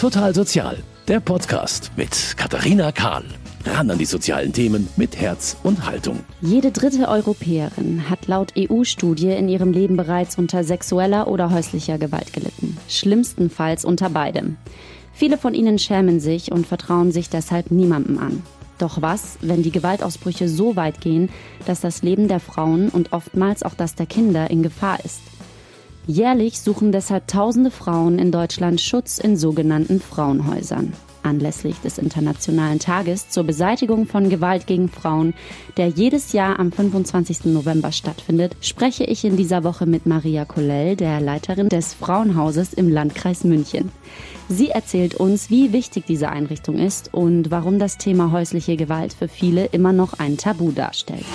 Total 0.00 0.34
Sozial, 0.34 0.78
der 1.08 1.20
Podcast 1.20 1.92
mit 1.94 2.34
Katharina 2.38 2.90
Kahl. 2.90 3.22
Ran 3.66 3.90
an 3.90 3.98
die 3.98 4.06
sozialen 4.06 4.50
Themen 4.50 4.88
mit 4.96 5.14
Herz 5.20 5.58
und 5.62 5.84
Haltung. 5.84 6.20
Jede 6.40 6.70
dritte 6.70 7.06
Europäerin 7.06 8.08
hat 8.08 8.26
laut 8.26 8.54
EU-Studie 8.56 9.32
in 9.32 9.50
ihrem 9.50 9.74
Leben 9.74 9.98
bereits 9.98 10.38
unter 10.38 10.64
sexueller 10.64 11.28
oder 11.28 11.50
häuslicher 11.50 11.98
Gewalt 11.98 12.32
gelitten. 12.32 12.78
Schlimmstenfalls 12.88 13.84
unter 13.84 14.08
beidem. 14.08 14.56
Viele 15.12 15.36
von 15.36 15.52
ihnen 15.52 15.78
schämen 15.78 16.18
sich 16.18 16.50
und 16.50 16.66
vertrauen 16.66 17.12
sich 17.12 17.28
deshalb 17.28 17.70
niemandem 17.70 18.16
an. 18.20 18.42
Doch 18.78 19.02
was, 19.02 19.36
wenn 19.42 19.62
die 19.62 19.70
Gewaltausbrüche 19.70 20.48
so 20.48 20.76
weit 20.76 21.02
gehen, 21.02 21.28
dass 21.66 21.82
das 21.82 22.02
Leben 22.02 22.26
der 22.26 22.40
Frauen 22.40 22.88
und 22.88 23.12
oftmals 23.12 23.62
auch 23.62 23.74
das 23.74 23.96
der 23.96 24.06
Kinder 24.06 24.48
in 24.48 24.62
Gefahr 24.62 25.04
ist? 25.04 25.20
Jährlich 26.10 26.60
suchen 26.60 26.90
deshalb 26.90 27.28
tausende 27.28 27.70
Frauen 27.70 28.18
in 28.18 28.32
Deutschland 28.32 28.80
Schutz 28.80 29.18
in 29.18 29.36
sogenannten 29.36 30.00
Frauenhäusern. 30.00 30.92
Anlässlich 31.22 31.76
des 31.84 31.98
Internationalen 31.98 32.80
Tages 32.80 33.28
zur 33.28 33.44
Beseitigung 33.44 34.06
von 34.06 34.28
Gewalt 34.28 34.66
gegen 34.66 34.88
Frauen, 34.88 35.34
der 35.76 35.86
jedes 35.86 36.32
Jahr 36.32 36.58
am 36.58 36.72
25. 36.72 37.44
November 37.44 37.92
stattfindet, 37.92 38.56
spreche 38.60 39.04
ich 39.04 39.24
in 39.24 39.36
dieser 39.36 39.62
Woche 39.62 39.86
mit 39.86 40.06
Maria 40.06 40.44
Kollel, 40.44 40.96
der 40.96 41.20
Leiterin 41.20 41.68
des 41.68 41.94
Frauenhauses 41.94 42.74
im 42.74 42.88
Landkreis 42.88 43.44
München. 43.44 43.92
Sie 44.48 44.70
erzählt 44.70 45.14
uns, 45.14 45.48
wie 45.48 45.72
wichtig 45.72 46.06
diese 46.06 46.28
Einrichtung 46.30 46.76
ist 46.76 47.14
und 47.14 47.52
warum 47.52 47.78
das 47.78 47.98
Thema 47.98 48.32
häusliche 48.32 48.76
Gewalt 48.76 49.12
für 49.12 49.28
viele 49.28 49.66
immer 49.66 49.92
noch 49.92 50.14
ein 50.14 50.38
Tabu 50.38 50.72
darstellt. 50.72 51.26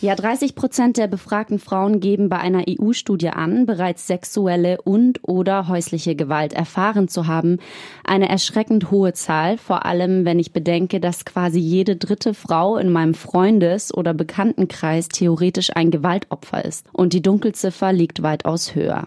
Ja, 0.00 0.14
30 0.14 0.54
Prozent 0.54 0.96
der 0.96 1.08
befragten 1.08 1.58
Frauen 1.58 1.98
geben 1.98 2.28
bei 2.28 2.38
einer 2.38 2.66
EU-Studie 2.68 3.30
an, 3.30 3.66
bereits 3.66 4.06
sexuelle 4.06 4.80
und 4.80 5.18
oder 5.22 5.66
häusliche 5.66 6.14
Gewalt 6.14 6.52
erfahren 6.52 7.08
zu 7.08 7.26
haben. 7.26 7.58
Eine 8.04 8.28
erschreckend 8.28 8.92
hohe 8.92 9.12
Zahl, 9.12 9.58
vor 9.58 9.86
allem 9.86 10.24
wenn 10.24 10.38
ich 10.38 10.52
bedenke, 10.52 11.00
dass 11.00 11.24
quasi 11.24 11.58
jede 11.58 11.96
dritte 11.96 12.32
Frau 12.32 12.76
in 12.76 12.90
meinem 12.90 13.14
Freundes- 13.14 13.92
oder 13.92 14.14
Bekanntenkreis 14.14 15.08
theoretisch 15.08 15.74
ein 15.74 15.90
Gewaltopfer 15.90 16.64
ist. 16.64 16.86
Und 16.92 17.12
die 17.12 17.22
Dunkelziffer 17.22 17.92
liegt 17.92 18.22
weitaus 18.22 18.76
höher. 18.76 19.04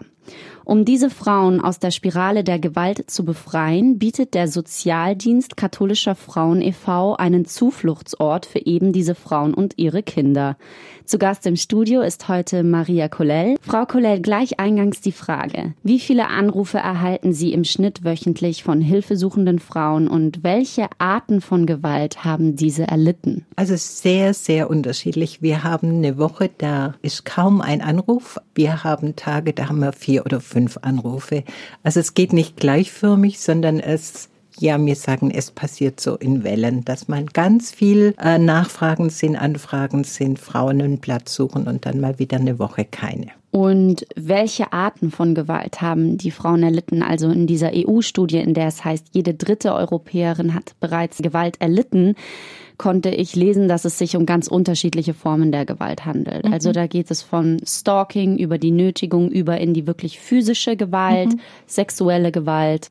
Um 0.72 0.86
diese 0.86 1.10
Frauen 1.10 1.60
aus 1.60 1.80
der 1.80 1.90
Spirale 1.90 2.44
der 2.44 2.58
Gewalt 2.58 3.10
zu 3.10 3.26
befreien, 3.26 3.98
bietet 3.98 4.32
der 4.32 4.48
Sozialdienst 4.48 5.54
katholischer 5.54 6.14
Frauen 6.14 6.62
e.V. 6.62 7.14
einen 7.14 7.44
Zufluchtsort 7.44 8.46
für 8.46 8.64
eben 8.64 8.94
diese 8.94 9.14
Frauen 9.14 9.52
und 9.52 9.74
ihre 9.76 10.02
Kinder. 10.02 10.56
Zu 11.04 11.18
Gast 11.18 11.46
im 11.46 11.56
Studio 11.56 12.00
ist 12.00 12.28
heute 12.28 12.62
Maria 12.62 13.08
Kollel. 13.08 13.56
Frau 13.60 13.84
Kollel, 13.84 14.22
gleich 14.22 14.60
eingangs 14.60 15.02
die 15.02 15.12
Frage. 15.12 15.74
Wie 15.82 16.00
viele 16.00 16.28
Anrufe 16.28 16.78
erhalten 16.78 17.34
Sie 17.34 17.52
im 17.52 17.64
Schnitt 17.64 18.02
wöchentlich 18.02 18.62
von 18.62 18.80
hilfesuchenden 18.80 19.58
Frauen 19.58 20.08
und 20.08 20.42
welche 20.42 20.86
Arten 20.96 21.42
von 21.42 21.66
Gewalt 21.66 22.24
haben 22.24 22.56
diese 22.56 22.84
erlitten? 22.84 23.44
Also 23.56 23.74
sehr, 23.76 24.32
sehr 24.32 24.70
unterschiedlich. 24.70 25.42
Wir 25.42 25.64
haben 25.64 25.96
eine 25.96 26.16
Woche, 26.16 26.48
da 26.56 26.94
ist 27.02 27.26
kaum 27.26 27.60
ein 27.60 27.82
Anruf. 27.82 28.38
Wir 28.54 28.84
haben 28.84 29.14
Tage, 29.14 29.52
da 29.52 29.68
haben 29.68 29.80
wir 29.80 29.92
vier 29.92 30.24
oder 30.24 30.40
fünf 30.40 30.61
Anrufe. 30.82 31.44
Also 31.82 32.00
es 32.00 32.14
geht 32.14 32.32
nicht 32.32 32.56
gleichförmig, 32.56 33.40
sondern 33.40 33.80
es 33.80 34.28
ja, 34.58 34.78
mir 34.78 34.96
sagen, 34.96 35.30
es 35.30 35.50
passiert 35.50 36.00
so 36.00 36.16
in 36.16 36.44
Wellen, 36.44 36.84
dass 36.84 37.08
man 37.08 37.26
ganz 37.26 37.70
viel 37.70 38.14
äh, 38.22 38.38
Nachfragen 38.38 39.10
sind, 39.10 39.36
Anfragen 39.36 40.04
sind, 40.04 40.38
Frauen 40.38 40.82
einen 40.82 40.98
Platz 40.98 41.34
suchen 41.34 41.66
und 41.66 41.86
dann 41.86 42.00
mal 42.00 42.18
wieder 42.18 42.38
eine 42.38 42.58
Woche 42.58 42.84
keine. 42.84 43.28
Und 43.50 44.06
welche 44.16 44.72
Arten 44.72 45.10
von 45.10 45.34
Gewalt 45.34 45.82
haben 45.82 46.16
die 46.16 46.30
Frauen 46.30 46.62
erlitten? 46.62 47.02
Also 47.02 47.28
in 47.28 47.46
dieser 47.46 47.70
EU-Studie, 47.74 48.38
in 48.38 48.54
der 48.54 48.68
es 48.68 48.82
heißt, 48.82 49.08
jede 49.12 49.34
dritte 49.34 49.74
Europäerin 49.74 50.54
hat 50.54 50.74
bereits 50.80 51.18
Gewalt 51.18 51.60
erlitten, 51.60 52.14
konnte 52.82 53.10
ich 53.10 53.36
lesen, 53.36 53.68
dass 53.68 53.84
es 53.84 53.96
sich 53.96 54.16
um 54.16 54.26
ganz 54.26 54.48
unterschiedliche 54.48 55.14
Formen 55.14 55.52
der 55.52 55.64
Gewalt 55.64 56.04
handelt. 56.04 56.44
Mhm. 56.44 56.52
Also 56.52 56.72
da 56.72 56.88
geht 56.88 57.12
es 57.12 57.22
von 57.22 57.60
Stalking 57.64 58.36
über 58.36 58.58
die 58.58 58.72
Nötigung 58.72 59.30
über 59.30 59.58
in 59.58 59.72
die 59.72 59.86
wirklich 59.86 60.18
physische 60.18 60.76
Gewalt, 60.76 61.28
mhm. 61.28 61.40
sexuelle 61.68 62.32
Gewalt. 62.32 62.90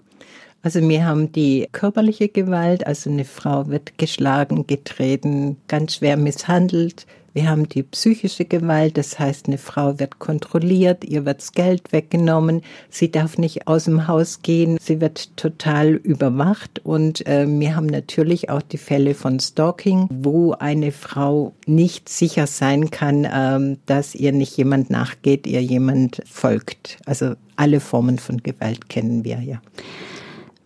Also 0.64 0.80
wir 0.88 1.06
haben 1.06 1.34
die 1.34 1.68
körperliche 1.74 2.30
Gewalt, 2.30 2.88
also 2.88 3.10
eine 3.10 3.26
Frau 3.26 3.68
wird 3.68 3.98
geschlagen, 3.98 4.66
getreten, 4.66 5.58
ganz 5.68 5.96
schwer 5.96 6.16
misshandelt. 6.16 7.06
Wir 7.34 7.50
haben 7.50 7.70
die 7.70 7.84
psychische 7.84 8.44
Gewalt, 8.44 8.98
das 8.98 9.18
heißt, 9.18 9.48
eine 9.48 9.58
Frau 9.58 10.00
wird 10.00 10.20
kontrolliert, 10.20 11.06
ihr 11.06 11.26
wird 11.26 11.40
das 11.40 11.54
Geld 11.54 11.94
weggenommen, 11.94 12.62
sie 12.90 13.10
darf 13.10 13.38
nicht 13.38 13.68
aus 13.68 13.86
dem 13.86 14.08
Haus 14.08 14.42
gehen, 14.42 14.78
sie 14.82 15.00
wird 15.00 15.38
total 15.38 15.94
überwacht 15.94 16.80
und 16.84 17.26
äh, 17.28 17.46
wir 17.48 17.76
haben 17.76 17.86
natürlich 17.86 18.50
auch 18.50 18.62
die 18.62 18.78
Fälle 18.78 19.14
von 19.14 19.40
Stalking, 19.40 20.08
wo 20.12 20.52
eine 20.54 20.92
Frau 20.92 21.54
nicht 21.66 22.10
sicher 22.10 22.48
sein 22.48 22.92
kann, 22.92 23.24
äh, 23.24 23.78
dass 23.86 24.14
ihr 24.14 24.34
nicht 24.34 24.58
jemand 24.58 24.90
nachgeht, 24.90 25.48
ihr 25.48 25.62
jemand 25.62 26.22
folgt. 26.26 26.98
Also 27.06 27.36
alle 27.56 27.80
Formen 27.80 28.20
von 28.20 28.44
Gewalt 28.44 28.90
kennen 28.90 29.24
wir 29.24 29.40
ja. 29.40 29.62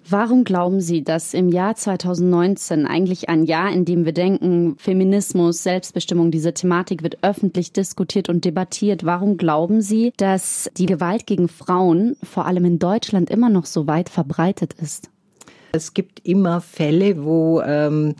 Warum 0.07 0.43
glauben 0.43 0.81
Sie, 0.81 1.03
dass 1.03 1.33
im 1.33 1.49
Jahr 1.49 1.75
2019, 1.75 2.85
eigentlich 2.85 3.27
ein 3.27 3.43
Jahr, 3.43 3.71
in 3.71 3.85
dem 3.85 4.05
wir 4.05 4.13
denken, 4.13 4.75
Feminismus, 4.77 5.63
Selbstbestimmung, 5.63 6.29
diese 6.29 6.53
Thematik 6.53 7.01
wird 7.01 7.17
öffentlich 7.23 7.73
diskutiert 7.73 8.29
und 8.29 8.45
debattiert, 8.45 9.03
warum 9.03 9.37
glauben 9.37 9.81
Sie, 9.81 10.13
dass 10.17 10.69
die 10.77 10.85
Gewalt 10.85 11.25
gegen 11.25 11.47
Frauen 11.47 12.17
vor 12.21 12.45
allem 12.45 12.65
in 12.65 12.77
Deutschland 12.77 13.31
immer 13.31 13.49
noch 13.49 13.65
so 13.65 13.87
weit 13.87 14.09
verbreitet 14.09 14.73
ist? 14.73 15.09
Es 15.71 15.95
gibt 15.95 16.19
immer 16.23 16.61
Fälle, 16.61 17.25
wo 17.25 17.61
ähm, 17.61 18.13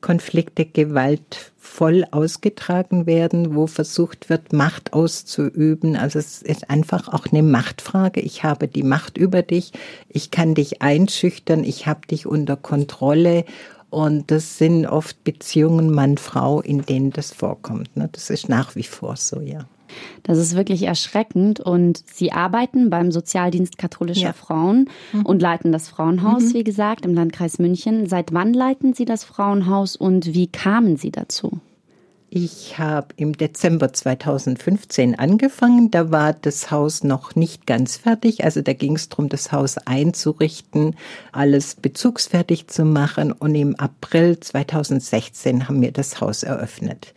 Konflikte 0.00 0.64
gewaltvoll 0.64 2.04
ausgetragen 2.10 3.06
werden, 3.06 3.54
wo 3.54 3.66
versucht 3.66 4.28
wird, 4.28 4.52
Macht 4.52 4.92
auszuüben. 4.92 5.96
Also 5.96 6.18
es 6.18 6.42
ist 6.42 6.70
einfach 6.70 7.08
auch 7.08 7.26
eine 7.30 7.42
Machtfrage. 7.42 8.20
Ich 8.20 8.44
habe 8.44 8.68
die 8.68 8.82
Macht 8.82 9.16
über 9.16 9.42
dich, 9.42 9.72
ich 10.08 10.30
kann 10.30 10.54
dich 10.54 10.82
einschüchtern, 10.82 11.64
ich 11.64 11.86
habe 11.86 12.06
dich 12.06 12.26
unter 12.26 12.56
Kontrolle. 12.56 13.44
Und 13.90 14.30
das 14.30 14.58
sind 14.58 14.86
oft 14.86 15.22
Beziehungen 15.24 15.90
Mann-Frau, 15.90 16.60
in 16.60 16.82
denen 16.82 17.10
das 17.12 17.32
vorkommt. 17.32 17.96
Ne? 17.96 18.08
Das 18.12 18.30
ist 18.30 18.48
nach 18.48 18.74
wie 18.74 18.82
vor 18.82 19.16
so, 19.16 19.40
ja. 19.40 19.66
Das 20.22 20.38
ist 20.38 20.56
wirklich 20.56 20.82
erschreckend. 20.84 21.60
Und 21.60 22.02
Sie 22.06 22.32
arbeiten 22.32 22.90
beim 22.90 23.12
Sozialdienst 23.12 23.78
katholischer 23.78 24.28
ja. 24.28 24.32
Frauen 24.32 24.88
mhm. 25.12 25.26
und 25.26 25.42
leiten 25.42 25.72
das 25.72 25.88
Frauenhaus, 25.88 26.44
mhm. 26.44 26.54
wie 26.54 26.64
gesagt, 26.64 27.04
im 27.04 27.14
Landkreis 27.14 27.58
München. 27.58 28.06
Seit 28.06 28.32
wann 28.32 28.52
leiten 28.52 28.94
Sie 28.94 29.04
das 29.04 29.24
Frauenhaus 29.24 29.96
und 29.96 30.34
wie 30.34 30.46
kamen 30.46 30.96
Sie 30.96 31.10
dazu? 31.10 31.60
Ich 32.28 32.78
habe 32.78 33.08
im 33.16 33.36
Dezember 33.36 33.92
2015 33.92 35.18
angefangen. 35.18 35.90
Da 35.90 36.10
war 36.10 36.32
das 36.32 36.70
Haus 36.70 37.04
noch 37.04 37.36
nicht 37.36 37.66
ganz 37.66 37.96
fertig. 37.96 38.44
Also 38.44 38.62
da 38.62 38.72
ging 38.72 38.96
es 38.96 39.08
darum, 39.08 39.28
das 39.28 39.52
Haus 39.52 39.78
einzurichten, 39.78 40.96
alles 41.30 41.76
bezugsfertig 41.76 42.66
zu 42.66 42.84
machen. 42.84 43.30
Und 43.30 43.54
im 43.54 43.76
April 43.76 44.40
2016 44.40 45.68
haben 45.68 45.80
wir 45.80 45.92
das 45.92 46.20
Haus 46.20 46.42
eröffnet. 46.42 47.14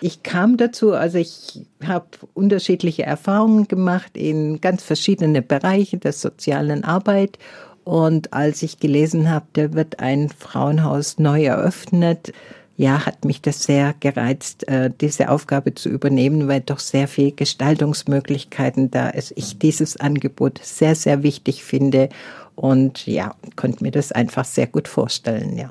Ich 0.00 0.22
kam 0.22 0.56
dazu, 0.56 0.92
also 0.92 1.18
ich 1.18 1.66
habe 1.84 2.06
unterschiedliche 2.34 3.02
Erfahrungen 3.02 3.68
gemacht 3.68 4.16
in 4.16 4.60
ganz 4.60 4.82
verschiedene 4.82 5.42
Bereiche 5.42 5.98
der 5.98 6.12
sozialen 6.12 6.84
Arbeit. 6.84 7.38
Und 7.84 8.32
als 8.32 8.62
ich 8.62 8.78
gelesen 8.78 9.30
habe, 9.30 9.46
da 9.52 9.74
wird 9.74 10.00
ein 10.00 10.30
Frauenhaus 10.30 11.18
neu 11.18 11.44
eröffnet, 11.44 12.32
ja, 12.76 13.04
hat 13.04 13.26
mich 13.26 13.42
das 13.42 13.64
sehr 13.64 13.94
gereizt, 14.00 14.66
äh, 14.66 14.90
diese 15.02 15.28
Aufgabe 15.28 15.74
zu 15.74 15.90
übernehmen, 15.90 16.48
weil 16.48 16.62
doch 16.62 16.78
sehr 16.78 17.08
viel 17.08 17.30
Gestaltungsmöglichkeiten 17.30 18.90
da 18.90 19.10
ist. 19.10 19.34
Ich 19.36 19.58
dieses 19.58 19.98
Angebot 19.98 20.60
sehr, 20.62 20.94
sehr 20.94 21.22
wichtig 21.22 21.62
finde 21.62 22.08
und 22.56 23.06
ja, 23.06 23.34
konnte 23.54 23.82
mir 23.84 23.90
das 23.90 24.12
einfach 24.12 24.46
sehr 24.46 24.66
gut 24.66 24.88
vorstellen, 24.88 25.58
ja. 25.58 25.70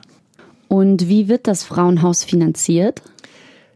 Und 0.67 1.09
wie 1.09 1.27
wird 1.27 1.47
das 1.47 1.63
Frauenhaus 1.63 2.23
finanziert? 2.23 3.01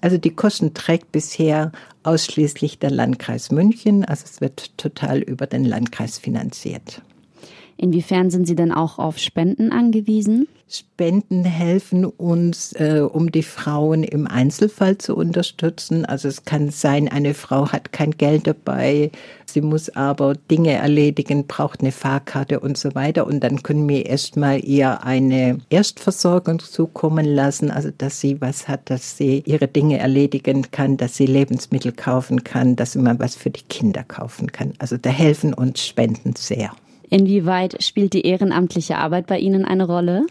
Also 0.04 0.18
die 0.18 0.36
Kosten 0.36 0.74
trägt 0.74 1.14
bisher 1.14 1.72
ausschließlich 2.04 2.78
der 2.78 2.92
Landkreis 2.92 3.52
München. 3.52 4.04
Also 4.04 4.26
es 4.26 4.42
wird 4.42 4.78
total 4.78 5.20
über 5.20 5.48
den 5.48 5.64
Landkreis 5.64 6.18
finanziert. 6.18 7.02
Inwiefern 7.78 8.30
sind 8.30 8.48
Sie 8.48 8.56
denn 8.56 8.72
auch 8.72 9.00
auf 9.00 9.18
Spenden 9.18 9.72
angewiesen? 9.72 10.48
Spenden 10.74 11.46
helfen 11.46 12.04
uns, 12.04 12.74
äh, 12.74 13.02
um 13.02 13.32
die 13.32 13.44
Frauen 13.44 14.04
im 14.04 14.26
Einzelfall 14.26 14.98
zu 14.98 15.16
unterstützen. 15.16 16.04
Also 16.04 16.28
es 16.28 16.46
kann 16.46 16.72
sein, 16.72 17.08
eine 17.08 17.36
Frau 17.36 17.72
hat 17.72 17.92
kein 17.92 18.12
Geld 18.12 18.48
dabei, 18.48 19.12
sie 19.46 19.62
muss 19.62 19.96
aber 19.96 20.34
Dinge 20.34 20.72
erledigen, 20.72 21.46
braucht 21.46 21.82
eine 21.82 21.92
Fahrkarte 21.92 22.60
und 22.60 22.78
so 22.78 22.96
weiter. 22.96 23.28
Und 23.28 23.42
dann 23.42 23.62
können 23.62 23.88
wir 23.88 24.08
erstmal 24.08 24.66
ihr 24.66 25.04
eine 25.04 25.60
Erstversorgung 25.70 26.58
zukommen 26.60 27.26
lassen, 27.26 27.70
also 27.70 27.92
dass 27.96 28.20
sie 28.20 28.42
was 28.42 28.68
hat, 28.68 28.90
dass 28.90 29.18
sie 29.18 29.44
ihre 29.46 29.68
Dinge 29.68 30.00
erledigen 30.00 30.72
kann, 30.72 30.98
dass 30.98 31.16
sie 31.16 31.28
Lebensmittel 31.28 31.92
kaufen 31.92 32.44
kann, 32.44 32.76
dass 32.76 32.94
sie 32.94 33.00
mal 33.00 33.20
was 33.20 33.36
für 33.36 33.52
die 33.52 33.64
Kinder 33.64 34.04
kaufen 34.04 34.52
kann. 34.52 34.74
Also 34.80 34.98
da 34.98 35.12
helfen 35.12 35.54
uns 35.54 35.86
Spenden 35.86 36.36
sehr. 36.36 36.72
Inwieweit 37.10 37.84
spielt 37.84 38.14
die 38.14 38.26
ehrenamtliche 38.26 38.98
Arbeit 38.98 39.28
bei 39.28 39.40
Ihnen 39.40 39.66
eine 39.66 39.86
Rolle? 39.86 40.26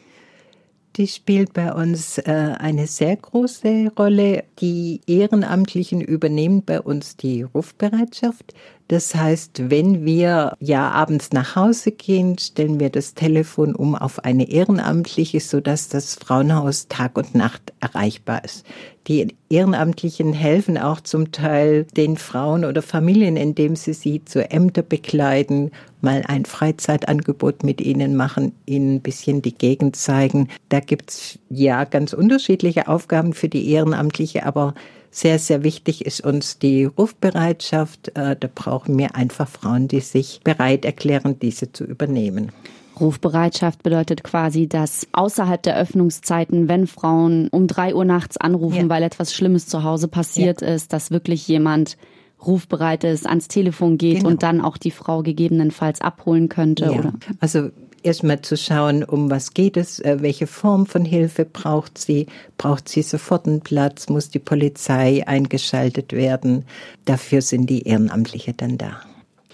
Die 0.96 1.06
spielt 1.06 1.54
bei 1.54 1.72
uns 1.72 2.19
äh, 2.19 2.54
eine 2.58 2.86
sehr 2.86 3.16
große 3.16 3.92
Rolle. 3.98 4.44
Die 4.60 5.00
Ehrenamtlichen 5.06 6.02
übernehmen 6.02 6.64
bei 6.64 6.82
uns 6.82 7.16
die 7.16 7.42
Rufbereitschaft. 7.42 8.52
Das 8.88 9.14
heißt, 9.14 9.70
wenn 9.70 10.05
wir 10.05 10.55
ja 10.61 10.90
abends 10.90 11.32
nach 11.32 11.56
Hause 11.56 11.93
gehen, 11.93 12.37
stellen 12.38 12.79
wir 12.79 12.90
das 12.90 13.14
Telefon 13.14 13.75
um 13.75 13.94
auf 13.94 14.25
eine 14.25 14.50
Ehrenamtliche, 14.50 15.40
sodass 15.40 15.88
das 15.88 16.14
Frauenhaus 16.17 16.88
Tag 16.88 17.17
und 17.17 17.34
Nacht 17.34 17.73
erreichbar 17.81 18.44
ist. 18.44 18.67
Die 19.08 19.34
Ehrenamtlichen 19.49 20.32
helfen 20.32 20.79
auch 20.79 21.00
zum 21.00 21.32
Teil 21.32 21.87
den 21.96 22.17
Frauen 22.17 22.64
oder 22.64 22.82
Familien, 22.82 23.37
indem 23.37 23.76
sie 23.76 23.94
sie 23.94 24.25
zu 24.25 24.49
Ämter 24.50 24.82
bekleiden, 24.82 25.70
mal 26.00 26.23
ein 26.26 26.44
Freizeitangebot 26.44 27.64
mit 27.64 27.81
ihnen 27.81 28.14
machen, 28.14 28.52
ihnen 28.67 28.96
ein 28.96 29.00
bisschen 29.00 29.43
die 29.43 29.55
Gegend 29.55 29.96
zeigen. 29.96 30.49
Da 30.69 30.81
gibt's 30.81 31.38
ja 31.49 31.85
ganz 31.85 32.12
unterschiedliche 32.12 32.88
Aufgaben 32.88 33.32
für 33.32 33.49
die 33.49 33.70
Ehrenamtliche, 33.70 34.44
aber 34.44 34.75
sehr, 35.12 35.38
sehr 35.38 35.62
wichtig 35.62 36.06
ist 36.06 36.23
uns 36.23 36.59
die 36.59 36.87
Rufbereitschaft. 36.87 38.17
Äh, 38.17 38.35
da 38.35 38.49
brauchen 38.53 38.99
wir 38.99 39.14
einfach 39.14 39.47
Frauen, 39.47 39.87
die 39.87 40.00
sich 40.00 40.41
bereit 40.43 40.85
erklären, 40.85 41.38
diese 41.38 41.70
zu 41.70 41.85
übernehmen. 41.85 42.50
Rufbereitschaft 42.99 43.82
bedeutet 43.82 44.25
quasi, 44.25 44.69
dass 44.69 45.06
außerhalb 45.12 45.62
der 45.62 45.76
Öffnungszeiten, 45.76 46.69
wenn 46.69 46.87
Frauen 46.87 47.49
um 47.49 47.67
drei 47.67 47.94
Uhr 47.94 48.05
nachts 48.05 48.38
anrufen, 48.38 48.76
ja. 48.76 48.88
weil 48.88 49.03
etwas 49.03 49.35
Schlimmes 49.35 49.67
zu 49.67 49.82
Hause 49.82 50.09
passiert 50.09 50.62
ja. 50.62 50.69
ist, 50.69 50.93
dass 50.93 51.11
wirklich 51.11 51.47
jemand 51.47 51.97
rufbereit 52.44 53.05
ist, 53.05 53.26
ans 53.26 53.49
Telefon 53.49 53.99
geht 53.99 54.19
genau. 54.19 54.31
und 54.31 54.43
dann 54.43 54.61
auch 54.61 54.76
die 54.76 54.91
Frau 54.91 55.23
gegebenenfalls 55.23 56.00
abholen 56.00 56.49
könnte. 56.49 56.87
Ja. 56.87 56.99
Oder? 56.99 57.12
Also 57.38 57.70
erstmal 58.02 58.43
zu 58.43 58.56
schauen, 58.56 59.04
um 59.04 59.31
was 59.31 59.54
geht 59.54 59.76
es, 59.76 60.00
äh, 60.00 60.19
welche 60.20 60.46
Form 60.46 60.87
von 60.87 61.04
Hilfe 61.04 61.44
braucht 61.44 61.99
sie, 61.99 62.26
braucht 62.58 62.88
sie 62.88 63.02
sofort 63.02 63.46
einen 63.46 63.60
Platz, 63.60 64.08
muss 64.08 64.31
die 64.31 64.38
Polizei 64.38 65.26
eingeschaltet 65.26 66.12
werden. 66.12 66.64
Dafür 67.04 67.43
sind 67.43 67.69
die 67.69 67.82
Ehrenamtliche 67.82 68.52
dann 68.54 68.78
da. 68.78 69.00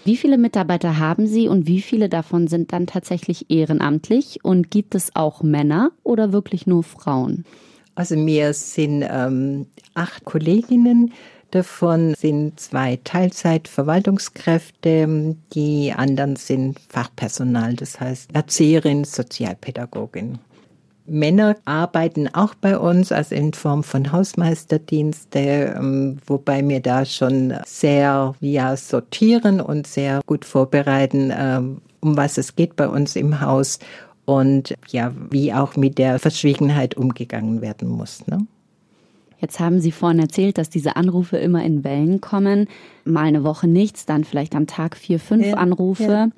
Wie 0.05 0.17
viele 0.17 0.37
Mitarbeiter 0.37 0.97
haben 0.97 1.27
Sie 1.27 1.47
und 1.47 1.67
wie 1.67 1.81
viele 1.81 2.07
davon 2.09 2.47
sind 2.47 2.71
dann 2.71 2.87
tatsächlich 2.87 3.49
ehrenamtlich? 3.51 4.39
Und 4.43 4.71
gibt 4.71 4.95
es 4.95 5.15
auch 5.15 5.43
Männer 5.43 5.91
oder 6.03 6.31
wirklich 6.31 6.65
nur 6.65 6.83
Frauen? 6.83 7.45
Also 7.95 8.15
mir 8.15 8.53
sind 8.53 9.03
ähm, 9.07 9.65
acht 9.93 10.23
Kolleginnen, 10.23 11.11
Davon 11.51 12.15
sind 12.15 12.59
zwei 12.59 12.99
Teilzeitverwaltungskräfte, 13.03 15.35
die 15.53 15.93
anderen 15.95 16.35
sind 16.35 16.79
Fachpersonal, 16.89 17.73
das 17.73 17.99
heißt 17.99 18.29
Erzieherin, 18.33 19.03
Sozialpädagogin. 19.03 20.37
Männer 21.09 21.55
arbeiten 21.65 22.27
auch 22.33 22.53
bei 22.53 22.77
uns, 22.77 23.11
also 23.11 23.33
in 23.33 23.53
Form 23.53 23.83
von 23.83 24.11
Hausmeisterdienste, 24.11 25.75
ähm, 25.75 26.17
wobei 26.27 26.67
wir 26.67 26.81
da 26.81 27.03
schon 27.05 27.55
sehr 27.65 28.35
ja, 28.39 28.77
sortieren 28.77 29.59
und 29.59 29.87
sehr 29.87 30.21
gut 30.27 30.45
vorbereiten, 30.45 31.33
ähm, 31.35 31.81
um 31.99 32.15
was 32.15 32.37
es 32.37 32.55
geht 32.55 32.75
bei 32.75 32.87
uns 32.87 33.15
im 33.15 33.41
Haus 33.41 33.79
und 34.25 34.75
ja, 34.89 35.11
wie 35.31 35.53
auch 35.53 35.75
mit 35.75 35.97
der 35.97 36.19
Verschwiegenheit 36.19 36.95
umgegangen 36.95 37.61
werden 37.61 37.89
muss. 37.89 38.25
Ne? 38.27 38.45
Jetzt 39.41 39.59
haben 39.59 39.79
Sie 39.79 39.91
vorhin 39.91 40.19
erzählt, 40.19 40.57
dass 40.57 40.69
diese 40.69 40.95
Anrufe 40.95 41.37
immer 41.37 41.63
in 41.63 41.83
Wellen 41.83 42.21
kommen. 42.21 42.67
Mal 43.05 43.23
eine 43.23 43.43
Woche 43.43 43.67
nichts, 43.67 44.05
dann 44.05 44.23
vielleicht 44.23 44.55
am 44.55 44.67
Tag 44.67 44.97
vier, 44.97 45.19
fünf 45.19 45.47
ja, 45.47 45.53
Anrufe. 45.55 46.03
Ja. 46.03 46.29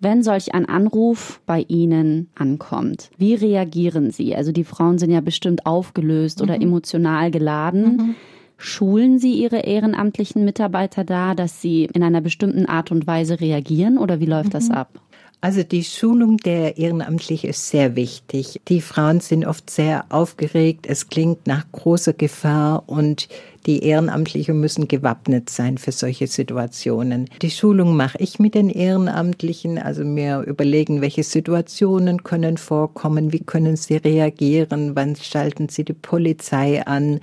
Wenn 0.00 0.22
solch 0.22 0.52
ein 0.54 0.66
Anruf 0.66 1.40
bei 1.46 1.64
Ihnen 1.68 2.28
ankommt, 2.34 3.10
wie 3.18 3.34
reagieren 3.34 4.10
Sie? 4.10 4.34
Also 4.34 4.50
die 4.50 4.64
Frauen 4.64 4.98
sind 4.98 5.12
ja 5.12 5.20
bestimmt 5.20 5.64
aufgelöst 5.64 6.40
mhm. 6.40 6.44
oder 6.44 6.60
emotional 6.60 7.30
geladen. 7.30 7.96
Mhm. 7.96 8.14
Schulen 8.58 9.18
Sie 9.18 9.34
Ihre 9.34 9.60
ehrenamtlichen 9.60 10.44
Mitarbeiter 10.44 11.04
da, 11.04 11.34
dass 11.34 11.60
sie 11.60 11.84
in 11.84 12.02
einer 12.02 12.20
bestimmten 12.20 12.66
Art 12.66 12.90
und 12.90 13.06
Weise 13.06 13.40
reagieren 13.40 13.96
oder 13.96 14.20
wie 14.20 14.26
läuft 14.26 14.48
mhm. 14.48 14.52
das 14.52 14.70
ab? 14.70 15.00
Also 15.44 15.64
die 15.64 15.82
Schulung 15.82 16.36
der 16.36 16.78
Ehrenamtlichen 16.78 17.50
ist 17.50 17.68
sehr 17.68 17.96
wichtig. 17.96 18.60
Die 18.68 18.80
Frauen 18.80 19.18
sind 19.18 19.44
oft 19.44 19.70
sehr 19.70 20.04
aufgeregt. 20.08 20.86
Es 20.88 21.08
klingt 21.08 21.48
nach 21.48 21.64
großer 21.72 22.12
Gefahr 22.12 22.84
und 22.86 23.28
die 23.66 23.84
Ehrenamtlichen 23.84 24.60
müssen 24.60 24.86
gewappnet 24.86 25.50
sein 25.50 25.78
für 25.78 25.90
solche 25.90 26.28
Situationen. 26.28 27.28
Die 27.42 27.50
Schulung 27.50 27.96
mache 27.96 28.18
ich 28.18 28.38
mit 28.38 28.54
den 28.54 28.70
Ehrenamtlichen. 28.70 29.78
Also 29.78 30.04
mir 30.04 30.42
überlegen, 30.42 31.00
welche 31.00 31.24
Situationen 31.24 32.22
können 32.22 32.56
vorkommen, 32.56 33.32
wie 33.32 33.42
können 33.42 33.74
sie 33.74 33.96
reagieren, 33.96 34.94
wann 34.94 35.16
schalten 35.16 35.68
sie 35.68 35.84
die 35.84 35.92
Polizei 35.92 36.86
an. 36.86 37.18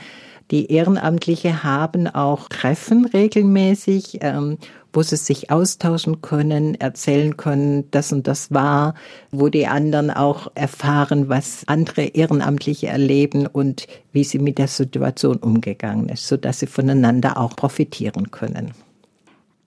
Die 0.51 0.72
Ehrenamtliche 0.72 1.63
haben 1.63 2.07
auch 2.07 2.50
Treffen 2.50 3.06
regelmäßig, 3.06 4.18
ähm, 4.22 4.57
wo 4.94 5.01
sie 5.01 5.18
sich 5.18 5.51
austauschen 5.51 6.21
können, 6.21 6.75
erzählen 6.75 7.38
können, 7.38 7.89
das 7.91 8.12
und 8.12 8.27
das 8.27 8.51
war, 8.51 8.95
wo 9.31 9.50
die 9.50 9.68
anderen 9.68 10.12
auch 10.12 10.51
erfahren, 10.56 11.30
was 11.30 11.63
andere 11.68 12.03
Ehrenamtliche 12.03 12.88
erleben 12.88 13.47
und 13.47 13.88
wie 14.12 14.24
sie 14.24 14.39
mit 14.39 14.57
der 14.57 14.68
Situation 14.68 15.38
umgegangen 15.38 16.09
ist, 16.09 16.27
sodass 16.27 16.59
sie 16.59 16.68
voneinander 16.68 17.38
auch 17.38 17.56
profitieren 17.56 18.31
können. 18.31 18.71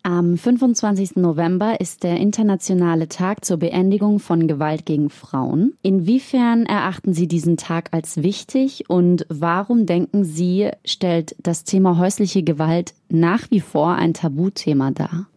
Am 0.04 0.36
25. 0.36 1.14
November 1.16 1.80
ist 1.80 2.02
der 2.02 2.16
internationale 2.16 3.06
Tag 3.06 3.44
zur 3.44 3.58
Beendigung 3.58 4.18
von 4.18 4.48
Gewalt 4.48 4.84
gegen 4.84 5.10
Frauen. 5.10 5.74
Inwiefern 5.82 6.66
erachten 6.66 7.14
Sie 7.14 7.28
diesen 7.28 7.56
Tag 7.56 7.90
als 7.92 8.20
wichtig 8.20 8.90
und 8.90 9.24
warum 9.28 9.86
denken 9.86 10.24
Sie, 10.24 10.70
stellt 10.84 11.36
das 11.40 11.62
Thema 11.62 11.98
häusliche 11.98 12.42
Gewalt 12.42 12.94
nach 13.10 13.48
wie 13.52 13.60
vor 13.60 13.94
ein 13.94 14.12
Tabuthema 14.12 14.90
dar? 14.90 15.28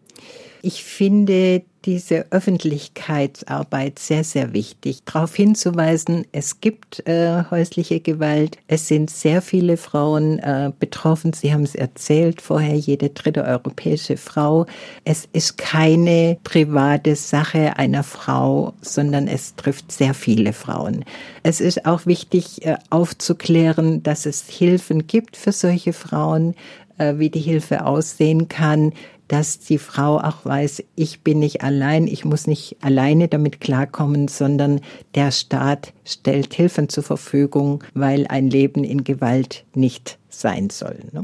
Ich 0.63 0.83
finde 0.83 1.61
diese 1.85 2.25
Öffentlichkeitsarbeit 2.31 3.99
sehr, 3.99 4.23
sehr 4.23 4.53
wichtig. 4.53 5.03
Darauf 5.05 5.35
hinzuweisen, 5.35 6.25
es 6.31 6.59
gibt 6.59 7.07
äh, 7.07 7.43
häusliche 7.51 7.99
Gewalt. 7.99 8.57
Es 8.67 8.87
sind 8.87 9.09
sehr 9.09 9.41
viele 9.41 9.77
Frauen 9.77 10.39
äh, 10.39 10.71
betroffen. 10.77 11.33
Sie 11.33 11.53
haben 11.53 11.63
es 11.63 11.75
erzählt 11.75 12.41
vorher, 12.41 12.75
jede 12.75 13.09
dritte 13.09 13.43
europäische 13.43 14.17
Frau. 14.17 14.65
Es 15.03 15.27
ist 15.33 15.57
keine 15.57 16.37
private 16.43 17.15
Sache 17.15 17.77
einer 17.77 18.03
Frau, 18.03 18.73
sondern 18.81 19.27
es 19.27 19.55
trifft 19.55 19.91
sehr 19.91 20.13
viele 20.13 20.53
Frauen. 20.53 21.05
Es 21.43 21.61
ist 21.61 21.85
auch 21.85 22.05
wichtig 22.05 22.65
äh, 22.65 22.77
aufzuklären, 22.89 24.01
dass 24.01 24.25
es 24.25 24.49
Hilfen 24.49 25.05
gibt 25.05 25.37
für 25.37 25.51
solche 25.51 25.93
Frauen, 25.93 26.55
äh, 26.97 27.15
wie 27.17 27.29
die 27.29 27.39
Hilfe 27.39 27.85
aussehen 27.85 28.47
kann 28.47 28.93
dass 29.27 29.59
die 29.59 29.77
Frau 29.77 30.17
auch 30.17 30.45
weiß, 30.45 30.83
ich 30.95 31.21
bin 31.21 31.39
nicht 31.39 31.63
allein, 31.63 32.07
ich 32.07 32.25
muss 32.25 32.47
nicht 32.47 32.77
alleine 32.81 33.27
damit 33.27 33.59
klarkommen, 33.59 34.27
sondern 34.27 34.81
der 35.15 35.31
Staat 35.31 35.93
stellt 36.03 36.53
Hilfen 36.53 36.89
zur 36.89 37.03
Verfügung, 37.03 37.83
weil 37.93 38.27
ein 38.27 38.49
Leben 38.49 38.83
in 38.83 39.03
Gewalt 39.03 39.65
nicht 39.73 40.19
sein 40.29 40.69
soll. 40.69 40.99
Ne? 41.11 41.21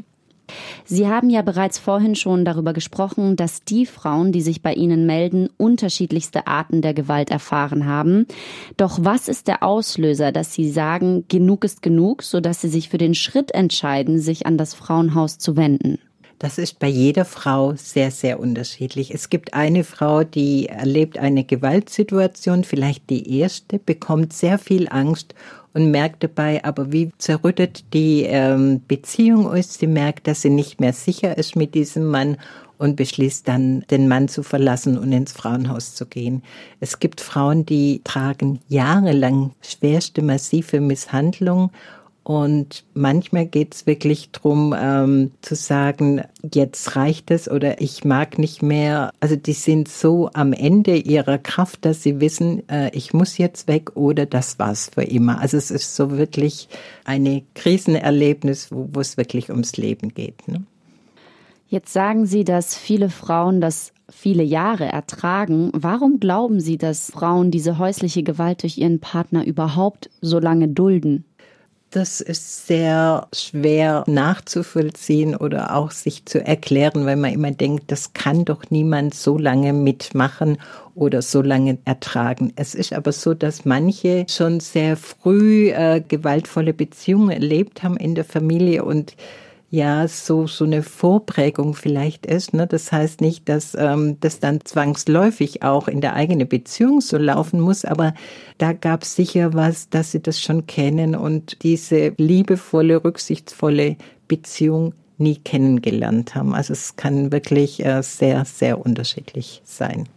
Sie 0.86 1.08
haben 1.08 1.29
ja 1.29 1.41
bereits 1.41 1.79
vorhin 1.79 2.15
schon 2.15 2.46
darüber 2.46 2.74
gesprochen, 2.74 3.36
dass 3.36 3.63
die 3.63 3.86
Frauen, 3.86 4.31
die 4.31 4.41
sich 4.41 4.62
bei 4.62 4.74
Ihnen 4.74 5.05
melden, 5.05 5.50
unterschiedlichste 5.58 6.48
Arten 6.48 6.81
der 6.81 6.93
Gewalt 6.93 7.29
erfahren 7.29 7.86
haben. 7.86 8.25
Doch 8.77 9.00
was 9.01 9.27
ist 9.27 9.48
der 9.48 9.63
Auslöser, 9.63 10.31
dass 10.31 10.53
Sie 10.53 10.70
sagen, 10.70 11.25
genug 11.27 11.63
ist 11.63 11.81
genug, 11.81 12.24
sodass 12.24 12.62
Sie 12.62 12.70
sich 12.70 12.89
für 12.89 12.98
den 12.98 13.15
Schritt 13.15 13.53
entscheiden, 13.53 14.20
sich 14.20 14.46
an 14.46 14.58
das 14.58 14.74
Frauenhaus 14.74 15.38
zu 15.38 15.55
wenden? 15.55 16.00
Das 16.41 16.57
ist 16.57 16.79
bei 16.79 16.88
jeder 16.88 17.24
Frau 17.24 17.75
sehr, 17.75 18.10
sehr 18.10 18.39
unterschiedlich. 18.39 19.13
Es 19.13 19.29
gibt 19.29 19.53
eine 19.53 19.83
Frau, 19.83 20.24
die 20.24 20.69
erlebt 20.69 21.19
eine 21.19 21.43
Gewaltsituation, 21.43 22.63
vielleicht 22.63 23.12
die 23.12 23.38
erste, 23.38 23.77
bekommt 23.77 24.33
sehr 24.33 24.57
viel 24.57 24.88
Angst 24.89 25.36
und 25.75 25.91
merkt 25.91 26.24
dabei 26.24 26.65
aber, 26.65 26.91
wie 26.91 27.12
zerrüttet 27.19 27.93
die 27.93 28.24
ähm, 28.24 28.81
Beziehung 28.88 29.53
ist. 29.53 29.74
Sie 29.74 29.86
merkt, 29.86 30.25
dass 30.25 30.41
sie 30.41 30.50
nicht 30.50 30.81
mehr 30.81 30.93
sicher 30.93 31.38
ist 31.38 31.55
mit 31.55 31.75
diesem 31.75 32.05
Mann 32.05 32.38
und 32.79 32.95
beschließt 32.95 33.48
dann, 33.48 33.86
den 33.91 34.07
Mann 34.07 34.27
zu 34.27 34.41
verlassen 34.41 34.98
und 34.98 35.12
ins 35.12 35.33
Frauenhaus 35.33 35.93
zu 35.93 36.07
gehen. 36.07 36.41
Es 36.79 36.98
gibt 36.98 37.21
Frauen, 37.21 37.67
die 37.67 38.01
tragen 38.03 38.62
jahrelang 38.67 39.51
schwerste, 39.62 40.24
massive 40.24 40.81
Misshandlung 40.81 41.69
und 42.24 42.84
manchmal 42.94 43.48
geht 43.48 43.74
es 43.74 43.88
wirklich 43.88 44.30
drum 44.30 44.75
ähm, 44.78 45.32
zu 45.42 45.56
sagen, 45.56 46.22
jetzt 46.54 46.96
reicht 46.96 47.32
es 47.32 47.50
oder 47.50 47.82
ich 47.82 48.04
mag 48.06 48.38
nicht 48.38 48.62
mehr. 48.62 49.12
Also 49.20 49.36
die 49.36 49.54
sind 49.54 49.88
so 49.88 50.30
am 50.34 50.54
Ende 50.54 50.98
ihrer 50.98 51.40
Kraft, 51.40 51.84
dass 51.84 52.04
sie 52.04 52.20
wissen, 52.20 52.68
äh, 52.70 52.92
ich 52.96 53.13
muss 53.13 53.40
jetzt 53.40 53.68
weg 53.68 53.96
oder 53.96 54.28
das 54.28 54.60
war's 54.60 54.92
für 54.94 55.04
immer. 55.04 55.40
Also 55.40 55.58
es 55.58 55.72
ist 55.72 55.96
so 55.96 56.16
wirklich 56.16 56.70
eine 57.06 57.42
Krisenerlebnis, 57.56 58.72
wo, 58.72 58.88
wo 58.94 59.00
es 59.00 59.18
wirklich 59.18 59.50
ums 59.50 59.78
Leben 59.78 60.13
geht. 60.13 60.48
Ne? 60.48 60.63
Jetzt 61.70 61.92
sagen 61.92 62.28
Sie, 62.28 62.44
dass 62.44 62.75
viele 62.75 63.10
Frauen 63.10 63.62
das 63.62 63.94
viele 64.12 64.44
Jahre 64.44 64.86
ertragen. 64.86 65.72
Warum 65.74 66.20
glauben 66.20 66.60
Sie, 66.60 66.78
dass 66.78 67.10
Frauen 67.12 67.50
diese 67.50 67.78
häusliche 67.78 68.24
Gewalt 68.24 68.63
durch 68.63 68.78
ihren 68.78 69.00
Partner 69.00 69.46
überhaupt 69.46 70.10
so 70.22 70.40
lange 70.40 70.68
dulden? 70.68 71.25
Das 71.93 72.21
ist 72.21 72.67
sehr 72.67 73.27
schwer 73.36 74.05
nachzuvollziehen 74.07 75.36
oder 75.36 75.75
auch 75.75 75.91
sich 75.91 76.25
zu 76.25 76.39
erklären, 76.39 77.05
weil 77.05 77.17
man 77.17 77.33
immer 77.33 77.51
denkt, 77.51 77.91
das 77.91 78.13
kann 78.13 78.45
doch 78.45 78.63
niemand 78.69 79.13
so 79.13 79.38
lange 79.38 79.74
mitmachen 79.74 80.57
oder 80.95 81.21
so 81.21 81.41
lange 81.41 81.79
ertragen. 81.83 82.53
Es 82.55 82.75
ist 82.75 82.93
aber 82.93 83.12
so, 83.12 83.33
dass 83.33 83.65
manche 83.65 84.25
schon 84.29 84.62
sehr 84.62 84.95
früh 84.95 85.71
äh, 85.71 86.00
gewaltvolle 86.00 86.74
Beziehungen 86.74 87.29
erlebt 87.29 87.83
haben 87.83 87.98
in 87.98 88.15
der 88.15 88.24
Familie 88.24 88.86
und 88.86 89.17
ja 89.72 90.06
so 90.08 90.48
so 90.48 90.66
eine 90.66 90.84
Vorprägung 90.84 91.74
vielleicht 91.74 92.25
ist. 92.25 92.54
Ne? 92.54 92.68
Das 92.68 92.92
heißt 92.92 93.22
nicht, 93.22 93.48
dass 93.50 93.74
ähm, 93.74 94.18
das 94.20 94.40
dann 94.40 94.60
zwangsläufig 94.63 95.63
auch 95.63 95.88
in 95.88 96.01
der 96.01 96.13
eigenen 96.13 96.48
Beziehung 96.48 97.01
so 97.01 97.18
laufen 97.18 97.62
muss, 97.62 97.86
aber 97.86 98.13
da 98.58 98.74
gab 98.74 99.04
es 99.04 99.16
sicher 99.16 99.54
was, 99.54 99.90
dass 99.90 100.12
sie 100.12 100.22
das 100.22 100.40
schon 100.42 100.68
kennen 100.68 101.16
und 101.16 101.63
diese 101.63 102.13
liebevolle, 102.18 103.04
rücksichtsvolle 103.04 103.96
Beziehung 104.28 104.94
nie 105.18 105.38
kennengelernt 105.38 106.36
haben. 106.36 106.54
Also 106.54 106.74
es 106.74 106.98
kann 106.98 107.32
wirklich 107.32 107.84
äh, 107.84 108.04
sehr, 108.04 108.44
sehr 108.44 108.86
unterschiedlich 108.86 109.62
sein. 109.63 110.10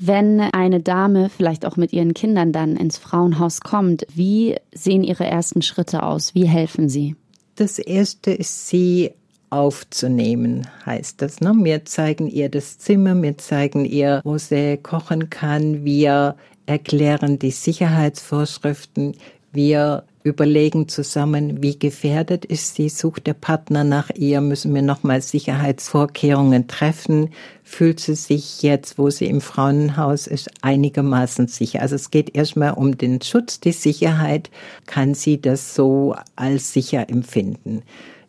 Wenn 0.00 0.40
eine 0.40 0.80
Dame 0.80 1.28
vielleicht 1.28 1.66
auch 1.66 1.76
mit 1.76 1.92
ihren 1.92 2.14
Kindern 2.14 2.52
dann 2.52 2.76
ins 2.76 2.96
Frauenhaus 2.98 3.60
kommt, 3.60 4.06
wie 4.14 4.56
sehen 4.72 5.02
ihre 5.02 5.26
ersten 5.26 5.60
Schritte 5.60 6.04
aus? 6.04 6.34
Wie 6.34 6.46
helfen 6.46 6.88
sie? 6.88 7.16
Das 7.58 7.80
erste 7.80 8.30
ist, 8.30 8.68
sie 8.68 9.10
aufzunehmen, 9.50 10.68
heißt 10.86 11.20
das. 11.20 11.40
Ne? 11.40 11.52
Wir 11.56 11.84
zeigen 11.84 12.28
ihr 12.28 12.48
das 12.48 12.78
Zimmer, 12.78 13.20
wir 13.20 13.36
zeigen 13.36 13.84
ihr, 13.84 14.20
wo 14.22 14.38
sie 14.38 14.76
kochen 14.76 15.28
kann, 15.28 15.84
wir 15.84 16.36
erklären 16.66 17.40
die 17.40 17.50
Sicherheitsvorschriften, 17.50 19.16
wir 19.50 20.04
überlegen 20.22 20.86
zusammen, 20.86 21.60
wie 21.60 21.76
gefährdet 21.76 22.44
ist 22.44 22.76
sie, 22.76 22.88
sucht 22.88 23.26
der 23.26 23.34
Partner 23.34 23.82
nach 23.82 24.10
ihr, 24.14 24.40
müssen 24.40 24.72
wir 24.72 24.82
nochmal 24.82 25.20
Sicherheitsvorkehrungen 25.20 26.68
treffen, 26.68 27.30
fühlt 27.68 28.00
sie 28.00 28.14
sich 28.14 28.62
jetzt, 28.62 28.98
wo 28.98 29.10
sie 29.10 29.26
im 29.26 29.42
Frauenhaus 29.42 30.26
ist, 30.26 30.50
einigermaßen 30.62 31.48
sicher. 31.48 31.82
Also 31.82 31.96
es 31.96 32.10
geht 32.10 32.34
erstmal 32.34 32.72
um 32.72 32.96
den 32.96 33.20
Schutz, 33.20 33.60
die 33.60 33.72
Sicherheit, 33.72 34.50
kann 34.86 35.14
sie 35.14 35.40
das 35.40 35.74
so 35.74 36.16
als 36.34 36.72
sicher 36.72 37.08
empfinden. 37.10 37.82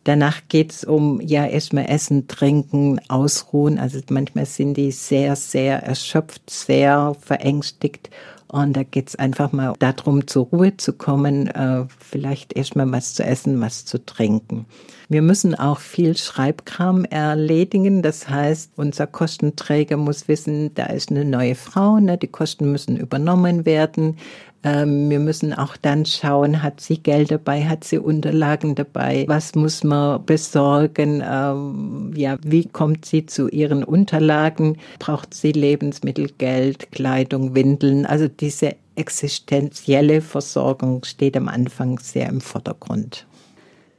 Danach 0.04 0.42
geht's 0.48 0.84
um 0.84 1.20
ja 1.22 1.46
erstmal 1.46 1.86
Essen, 1.88 2.28
Trinken, 2.28 3.00
Ausruhen. 3.08 3.78
Also 3.78 3.98
manchmal 4.10 4.46
sind 4.46 4.74
die 4.74 4.92
sehr, 4.92 5.34
sehr 5.36 5.82
erschöpft, 5.82 6.48
sehr 6.50 7.16
verängstigt 7.20 8.10
und 8.52 8.72
da 8.74 8.82
geht's 8.82 9.16
einfach 9.16 9.52
mal 9.52 9.74
darum, 9.78 10.26
zur 10.26 10.46
Ruhe 10.46 10.76
zu 10.76 10.92
kommen, 10.92 11.46
äh, 11.46 11.84
vielleicht 11.98 12.56
erstmal 12.56 12.90
was 12.90 13.14
zu 13.14 13.22
essen, 13.22 13.60
was 13.60 13.84
zu 13.84 14.04
trinken. 14.04 14.66
Wir 15.08 15.22
müssen 15.22 15.54
auch 15.54 15.78
viel 15.78 16.16
Schreibkram 16.16 17.04
erledigen. 17.04 18.02
Das 18.02 18.28
heißt, 18.28 18.72
unser 18.76 19.06
Kostenträger 19.06 19.96
muss 19.96 20.28
wissen, 20.28 20.74
da 20.74 20.86
ist 20.86 21.10
eine 21.10 21.24
neue 21.24 21.54
Frau, 21.54 21.98
ne? 21.98 22.18
die 22.18 22.28
Kosten 22.28 22.70
müssen 22.70 22.96
übernommen 22.96 23.66
werden. 23.66 24.16
Ähm, 24.62 25.08
wir 25.08 25.20
müssen 25.20 25.54
auch 25.54 25.76
dann 25.78 26.04
schauen, 26.04 26.62
hat 26.62 26.80
sie 26.80 26.98
Geld 26.98 27.30
dabei, 27.30 27.64
hat 27.64 27.84
sie 27.84 27.98
Unterlagen 27.98 28.74
dabei, 28.74 29.24
was 29.26 29.54
muss 29.54 29.82
man 29.84 30.24
besorgen, 30.26 31.22
ähm, 31.24 32.12
ja, 32.14 32.36
wie 32.42 32.66
kommt 32.66 33.06
sie 33.06 33.24
zu 33.24 33.48
ihren 33.48 33.82
Unterlagen, 33.84 34.76
braucht 34.98 35.32
sie 35.32 35.52
Lebensmittel, 35.52 36.28
Geld, 36.36 36.92
Kleidung, 36.92 37.54
Windeln, 37.54 38.04
also 38.04 38.28
diese 38.28 38.76
existenzielle 38.96 40.20
Versorgung 40.20 41.04
steht 41.04 41.38
am 41.38 41.48
Anfang 41.48 41.98
sehr 41.98 42.28
im 42.28 42.42
Vordergrund. 42.42 43.26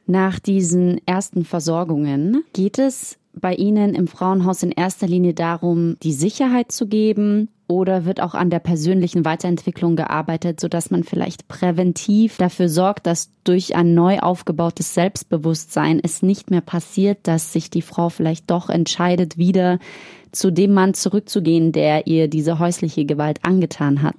Nach 0.06 0.40
diesen 0.40 1.00
ersten 1.08 1.44
Versorgungen 1.44 2.44
geht 2.54 2.78
es 2.78 3.18
bei 3.34 3.54
Ihnen 3.56 3.96
im 3.96 4.08
Frauenhaus 4.08 4.64
in 4.64 4.72
erster 4.72 5.08
Linie 5.08 5.34
darum, 5.34 5.98
die 6.04 6.14
Sicherheit 6.14 6.72
zu 6.72 6.88
geben 6.88 7.50
oder 7.68 8.04
wird 8.06 8.22
auch 8.22 8.34
an 8.34 8.50
der 8.50 8.60
persönlichen 8.60 9.24
Weiterentwicklung 9.24 9.96
gearbeitet, 9.96 10.60
sodass 10.60 10.92
man 10.92 11.04
vielleicht 11.04 11.48
präventiv 11.48 12.38
dafür 12.38 12.68
sorgt, 12.68 13.08
dass 13.08 13.32
durch 13.46 13.76
ein 13.76 13.94
neu 13.94 14.20
aufgebautes 14.20 14.94
Selbstbewusstsein 14.94 16.02
es 16.04 16.22
nicht 16.22 16.52
mehr 16.52 16.62
passiert, 16.62 17.20
dass 17.24 17.54
sich 17.54 17.70
die 17.70 17.82
Frau 17.82 18.10
vielleicht 18.10 18.52
doch 18.52 18.70
entscheidet, 18.70 19.38
wieder 19.38 19.80
zu 20.34 20.52
dem 20.52 20.74
Mann 20.74 20.94
zurückzugehen, 20.94 21.72
der 21.72 22.08
ihr 22.08 22.28
diese 22.28 22.60
häusliche 22.60 23.06
Gewalt 23.06 23.40
angetan 23.44 24.02
hat? 24.02 24.16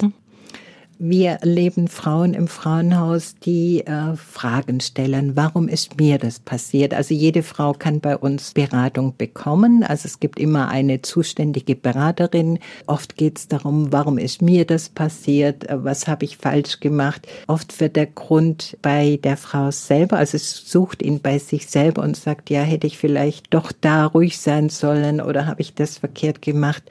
Wir 1.04 1.30
erleben 1.30 1.88
Frauen 1.88 2.32
im 2.32 2.46
Frauenhaus, 2.46 3.34
die 3.34 3.84
äh, 3.84 4.14
Fragen 4.14 4.78
stellen, 4.78 5.34
warum 5.34 5.66
ist 5.66 5.98
mir 5.98 6.16
das 6.16 6.38
passiert? 6.38 6.94
Also 6.94 7.12
jede 7.12 7.42
Frau 7.42 7.72
kann 7.72 7.98
bei 7.98 8.16
uns 8.16 8.52
Beratung 8.52 9.16
bekommen. 9.16 9.82
Also 9.82 10.06
es 10.06 10.20
gibt 10.20 10.38
immer 10.38 10.68
eine 10.68 11.02
zuständige 11.02 11.74
Beraterin. 11.74 12.60
Oft 12.86 13.16
geht 13.16 13.36
es 13.36 13.48
darum, 13.48 13.92
warum 13.92 14.16
ist 14.16 14.42
mir 14.42 14.64
das 14.64 14.90
passiert? 14.90 15.68
Äh, 15.68 15.82
was 15.82 16.06
habe 16.06 16.24
ich 16.24 16.36
falsch 16.36 16.78
gemacht? 16.78 17.26
Oft 17.48 17.80
wird 17.80 17.96
der 17.96 18.06
Grund 18.06 18.78
bei 18.80 19.18
der 19.24 19.36
Frau 19.36 19.72
selber, 19.72 20.18
also 20.18 20.36
es 20.36 20.70
sucht 20.70 21.02
ihn 21.02 21.18
bei 21.18 21.40
sich 21.40 21.66
selber 21.66 22.02
und 22.04 22.16
sagt, 22.16 22.48
ja, 22.48 22.60
hätte 22.60 22.86
ich 22.86 22.96
vielleicht 22.96 23.52
doch 23.52 23.72
da 23.72 24.06
ruhig 24.06 24.38
sein 24.38 24.68
sollen 24.68 25.20
oder 25.20 25.48
habe 25.48 25.62
ich 25.62 25.74
das 25.74 25.98
verkehrt 25.98 26.42
gemacht? 26.42 26.84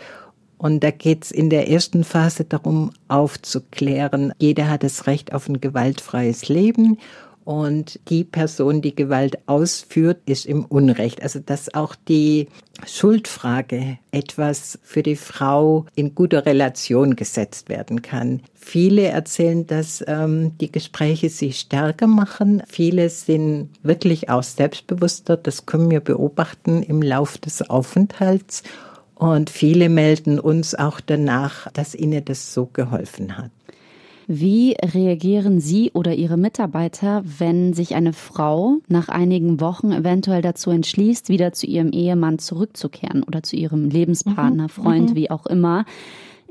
Und 0.62 0.84
da 0.84 0.92
geht's 0.92 1.32
in 1.32 1.50
der 1.50 1.70
ersten 1.70 2.04
Phase 2.04 2.46
darum, 2.46 2.92
aufzuklären. 3.08 4.32
Jeder 4.38 4.70
hat 4.70 4.84
das 4.84 5.08
Recht 5.08 5.34
auf 5.34 5.50
ein 5.50 5.60
gewaltfreies 5.60 6.50
Leben. 6.50 7.00
Und 7.44 8.00
die 8.10 8.24
Person, 8.24 8.84
die 8.84 8.94
Gewalt 8.96 9.40
ausführt, 9.48 10.20
ist 10.28 10.46
im 10.46 10.66
Unrecht. 10.66 11.24
Also 11.24 11.40
dass 11.40 11.74
auch 11.74 11.96
die 11.96 12.48
Schuldfrage 12.86 13.98
etwas 14.12 14.78
für 14.84 15.02
die 15.02 15.16
Frau 15.16 15.88
in 15.96 16.14
guter 16.14 16.46
Relation 16.46 17.16
gesetzt 17.16 17.68
werden 17.68 18.04
kann. 18.04 18.44
Viele 18.54 19.08
erzählen, 19.08 19.66
dass 19.66 20.04
ähm, 20.06 20.56
die 20.60 20.72
Gespräche 20.72 21.30
sie 21.30 21.54
stärker 21.54 22.06
machen. 22.06 22.62
Viele 22.68 23.10
sind 23.10 23.70
wirklich 23.82 24.30
auch 24.30 24.44
selbstbewusster. 24.44 25.38
Das 25.38 25.66
können 25.66 25.90
wir 25.90 26.02
beobachten 26.02 26.84
im 26.84 27.02
Lauf 27.02 27.40
des 27.40 27.68
Aufenthalts. 27.68 28.62
Und 29.22 29.52
viele 29.52 29.88
melden 29.88 30.40
uns 30.40 30.74
auch 30.74 31.00
danach, 31.00 31.72
dass 31.74 31.94
ihnen 31.94 32.26
das 32.26 32.56
so 32.56 32.66
geholfen 32.66 33.38
hat. 33.38 33.52
Wie 34.26 34.76
reagieren 34.82 35.60
Sie 35.60 35.92
oder 35.94 36.16
Ihre 36.16 36.38
Mitarbeiter, 36.38 37.22
wenn 37.38 37.74
sich 37.74 37.94
eine 37.94 38.14
Frau 38.14 38.78
nach 38.88 39.10
einigen 39.10 39.62
Wochen 39.62 39.92
eventuell 39.92 40.42
dazu 40.42 40.72
entschließt, 40.72 41.30
wieder 41.30 41.54
zu 41.54 41.68
ihrem 41.68 41.92
Ehemann 41.92 42.40
zurückzukehren 42.40 43.22
oder 43.22 43.44
zu 43.44 43.58
ihrem 43.58 43.92
Lebenspartner, 43.92 44.64
mhm. 44.64 44.70
Freund, 44.70 45.10
mhm. 45.12 45.16
wie 45.16 45.30
auch 45.30 45.46
immer? 45.46 45.86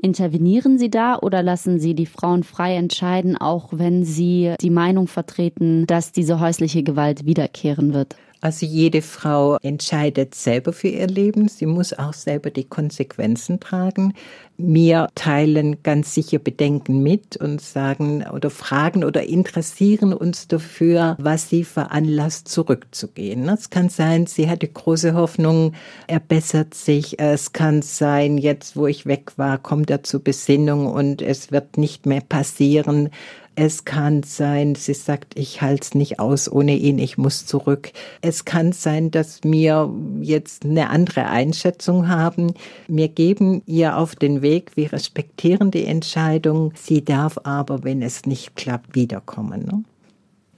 Intervenieren 0.01 0.77
Sie 0.77 0.89
da 0.89 1.19
oder 1.19 1.43
lassen 1.43 1.77
Sie 1.77 1.93
die 1.93 2.05
Frauen 2.05 2.43
frei 2.43 2.77
entscheiden, 2.77 3.35
auch 3.35 3.73
wenn 3.73 4.05
sie 4.05 4.53
die 4.61 4.69
Meinung 4.69 5.07
vertreten, 5.07 5.85
dass 5.87 6.13
diese 6.13 6.39
häusliche 6.39 6.83
Gewalt 6.83 7.25
wiederkehren 7.25 7.93
wird? 7.93 8.15
Also 8.41 8.65
jede 8.65 9.03
Frau 9.03 9.57
entscheidet 9.61 10.33
selber 10.33 10.73
für 10.73 10.87
ihr 10.87 11.05
Leben. 11.05 11.47
Sie 11.47 11.67
muss 11.67 11.93
auch 11.93 12.13
selber 12.13 12.49
die 12.49 12.63
Konsequenzen 12.63 13.59
tragen. 13.59 14.13
Wir 14.57 15.07
teilen 15.15 15.81
ganz 15.81 16.13
sicher 16.13 16.37
Bedenken 16.37 17.01
mit 17.01 17.37
und 17.37 17.61
sagen 17.61 18.23
oder 18.31 18.49
fragen 18.51 19.03
oder 19.03 19.23
interessieren 19.23 20.13
uns 20.13 20.47
dafür, 20.47 21.15
was 21.19 21.49
sie 21.49 21.63
veranlasst, 21.63 22.47
zurückzugehen. 22.47 23.47
Es 23.49 23.71
kann 23.71 23.89
sein, 23.89 24.27
sie 24.27 24.49
hatte 24.49 24.67
große 24.67 25.13
Hoffnung, 25.15 25.73
er 26.07 26.19
bessert 26.19 26.75
sich. 26.75 27.19
Es 27.19 27.53
kann 27.53 27.81
sein, 27.81 28.37
jetzt 28.37 28.75
wo 28.75 28.85
ich 28.85 29.07
weg 29.07 29.33
war, 29.37 29.57
kommt 29.57 29.89
er 29.89 30.03
zur 30.03 30.23
Besinnung 30.23 30.85
und 30.87 31.21
es 31.23 31.51
wird 31.51 31.77
nicht 31.77 32.05
mehr 32.05 32.21
passieren. 32.21 33.09
Es 33.55 33.83
kann 33.83 34.23
sein, 34.23 34.75
sie 34.75 34.93
sagt, 34.93 35.37
ich 35.37 35.61
halte 35.61 35.81
es 35.83 35.93
nicht 35.93 36.19
aus 36.19 36.49
ohne 36.49 36.75
ihn, 36.75 36.99
ich 36.99 37.17
muss 37.17 37.45
zurück. 37.45 37.91
Es 38.21 38.45
kann 38.45 38.71
sein, 38.71 39.11
dass 39.11 39.41
wir 39.43 39.93
jetzt 40.21 40.63
eine 40.63 40.89
andere 40.89 41.25
Einschätzung 41.27 42.07
haben. 42.07 42.53
Wir 42.87 43.09
geben 43.09 43.61
ihr 43.65 43.97
auf 43.97 44.15
den 44.15 44.41
Weg, 44.41 44.77
wir 44.77 44.93
respektieren 44.93 45.69
die 45.69 45.85
Entscheidung. 45.85 46.71
Sie 46.75 47.03
darf 47.03 47.39
aber, 47.43 47.83
wenn 47.83 48.01
es 48.01 48.25
nicht 48.25 48.55
klappt, 48.55 48.95
wiederkommen. 48.95 49.65
Ne? 49.65 49.83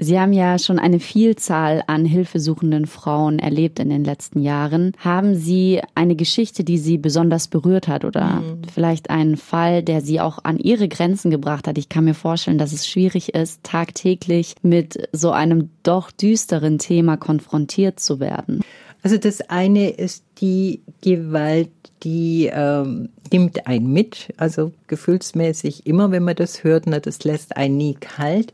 Sie 0.04 0.20
haben 0.20 0.34
ja 0.34 0.60
schon 0.60 0.80
eine 0.80 1.00
Vielzahl 1.00 1.84
an 1.88 2.06
hilfesuchenden 2.06 2.88
Frauen 2.88 3.40
erlebt 3.40 3.80
in 3.80 3.90
den 3.90 4.04
letzten 4.04 4.40
Jahren. 4.40 4.92
Haben 5.00 5.36
Sie 5.36 5.82
eine 5.96 6.16
Geschichte, 6.16 6.64
die 6.64 6.78
Sie 6.78 6.98
besonders 6.98 7.48
berührt 7.48 7.88
hat 7.88 8.04
oder 8.06 8.42
mhm. 8.42 8.62
vielleicht 8.72 9.10
einen 9.10 9.38
Fall, 9.38 9.82
der 9.82 10.02
Sie 10.02 10.20
auch 10.20 10.40
an 10.44 10.60
Ihre 10.60 10.88
Grenzen 10.88 11.32
gebracht 11.32 11.68
hat? 11.68 11.78
Ich 11.78 11.90
kann 11.90 12.04
mir 12.04 12.14
vorstellen, 12.14 12.58
dass 12.58 12.74
es 12.74 12.88
schwierig 12.88 13.34
ist, 13.34 13.64
tagtäglich 13.64 14.56
mit 14.62 15.08
so 15.14 15.32
einem 15.32 15.70
doch 15.84 16.12
düsteren 16.12 16.80
Thema 16.80 17.18
konfrontiert 17.18 18.00
zu 18.00 18.20
werden. 18.20 18.62
Also 19.04 19.18
das 19.18 19.42
eine 19.50 19.90
ist 19.90 20.24
die 20.40 20.82
Gewalt, 21.02 21.70
die 22.04 22.50
ähm, 22.54 23.10
nimmt 23.32 23.68
einen 23.68 23.92
mit, 23.92 24.34
also 24.38 24.72
gefühlsmäßig 24.88 25.86
immer, 25.86 26.12
wenn 26.12 26.24
man 26.24 26.36
das 26.36 26.64
hört, 26.64 26.88
na, 26.88 27.00
das 27.00 27.24
lässt 27.24 27.58
einen 27.58 27.78
nie 27.78 27.96
kalt. 27.96 28.54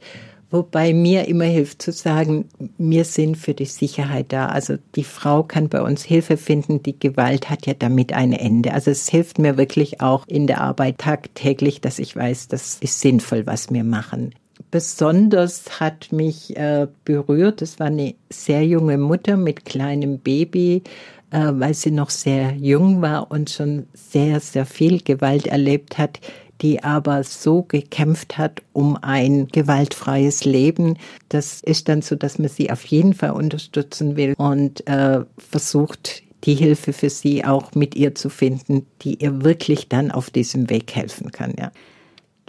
Wobei 0.52 0.94
mir 0.94 1.28
immer 1.28 1.44
hilft 1.44 1.84
zu 1.84 1.92
sagen, 1.92 2.46
wir 2.80 3.06
sind 3.06 3.38
für 3.38 3.54
die 3.54 3.66
Sicherheit 3.66 4.28
da. 4.34 4.48
Also 4.48 4.78
die 4.96 5.04
Frau 5.04 5.44
kann 5.44 5.70
bei 5.70 5.82
uns 5.82 6.04
Hilfe 6.04 6.38
finden. 6.38 6.82
Die 6.82 6.98
Gewalt 6.98 7.52
hat 7.52 7.68
ja 7.68 7.76
damit 7.78 8.14
ein 8.14 8.34
Ende. 8.34 8.74
Also 8.74 8.90
es 8.90 9.08
hilft 9.08 9.38
mir 9.38 9.58
wirklich 9.58 10.02
auch 10.02 10.26
in 10.28 10.48
der 10.48 10.62
Arbeit 10.62 10.98
tagtäglich, 10.98 11.82
dass 11.82 12.00
ich 12.00 12.16
weiß, 12.16 12.48
das 12.48 12.80
ist 12.82 13.00
sinnvoll, 13.00 13.46
was 13.46 13.72
wir 13.72 13.84
machen. 13.84 14.34
Besonders 14.72 15.80
hat 15.80 16.12
mich 16.12 16.56
äh, 16.58 16.88
berührt, 17.06 17.62
das 17.62 17.80
war 17.80 17.88
eine 17.88 18.16
sehr 18.30 18.66
junge 18.66 18.98
Mutter 18.98 19.38
mit 19.38 19.66
kleinem 19.66 20.20
Baby, 20.20 20.84
äh, 21.32 21.52
weil 21.54 21.74
sie 21.74 21.92
noch 21.92 22.10
sehr 22.10 22.54
jung 22.54 23.02
war 23.02 23.32
und 23.32 23.50
schon 23.50 23.88
sehr, 23.94 24.40
sehr 24.40 24.66
viel 24.66 25.02
Gewalt 25.02 25.48
erlebt 25.48 25.98
hat 25.98 26.20
die 26.62 26.84
aber 26.84 27.24
so 27.24 27.64
gekämpft 27.64 28.38
hat 28.38 28.62
um 28.74 28.98
ein 29.02 29.48
gewaltfreies 29.48 30.46
Leben. 30.46 30.98
Das 31.30 31.62
ist 31.62 31.90
dann 31.90 32.02
so, 32.02 32.16
dass 32.16 32.40
man 32.40 32.50
sie 32.50 32.72
auf 32.72 32.86
jeden 32.86 33.14
Fall 33.14 33.32
unterstützen 33.32 34.16
will 34.16 34.34
und 34.38 34.86
äh, 34.88 35.22
versucht, 35.38 36.24
die 36.46 36.56
Hilfe 36.56 36.94
für 36.94 37.10
sie 37.10 37.44
auch 37.46 37.76
mit 37.76 37.96
ihr 37.96 38.16
zu 38.16 38.30
finden, 38.30 38.86
die 39.02 39.16
ihr 39.16 39.44
wirklich 39.44 39.90
dann 39.90 40.12
auf 40.12 40.30
diesem 40.30 40.70
Weg 40.70 40.96
helfen 40.96 41.32
kann, 41.32 41.54
ja. 41.58 41.72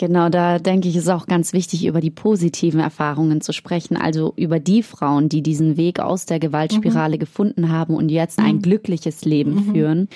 Genau, 0.01 0.31
da 0.31 0.59
denke 0.59 0.89
ich, 0.89 0.97
ist 0.97 1.11
auch 1.11 1.27
ganz 1.27 1.53
wichtig, 1.53 1.85
über 1.85 2.01
die 2.01 2.11
positiven 2.11 2.81
Erfahrungen 2.81 3.43
zu 3.43 3.53
sprechen. 3.53 3.99
Also 3.99 4.33
über 4.35 4.59
die 4.59 4.83
Frauen, 4.83 5.29
die 5.29 5.43
diesen 5.43 5.77
Weg 5.77 6.01
aus 6.01 6.25
der 6.25 6.39
Gewaltspirale 6.39 7.17
mhm. 7.17 7.21
gefunden 7.21 7.69
haben 7.69 7.95
und 7.95 8.09
jetzt 8.09 8.39
ein 8.39 8.57
mhm. 8.57 8.63
glückliches 8.63 9.27
Leben 9.27 9.57
mhm. 9.57 9.73
führen. 9.75 10.09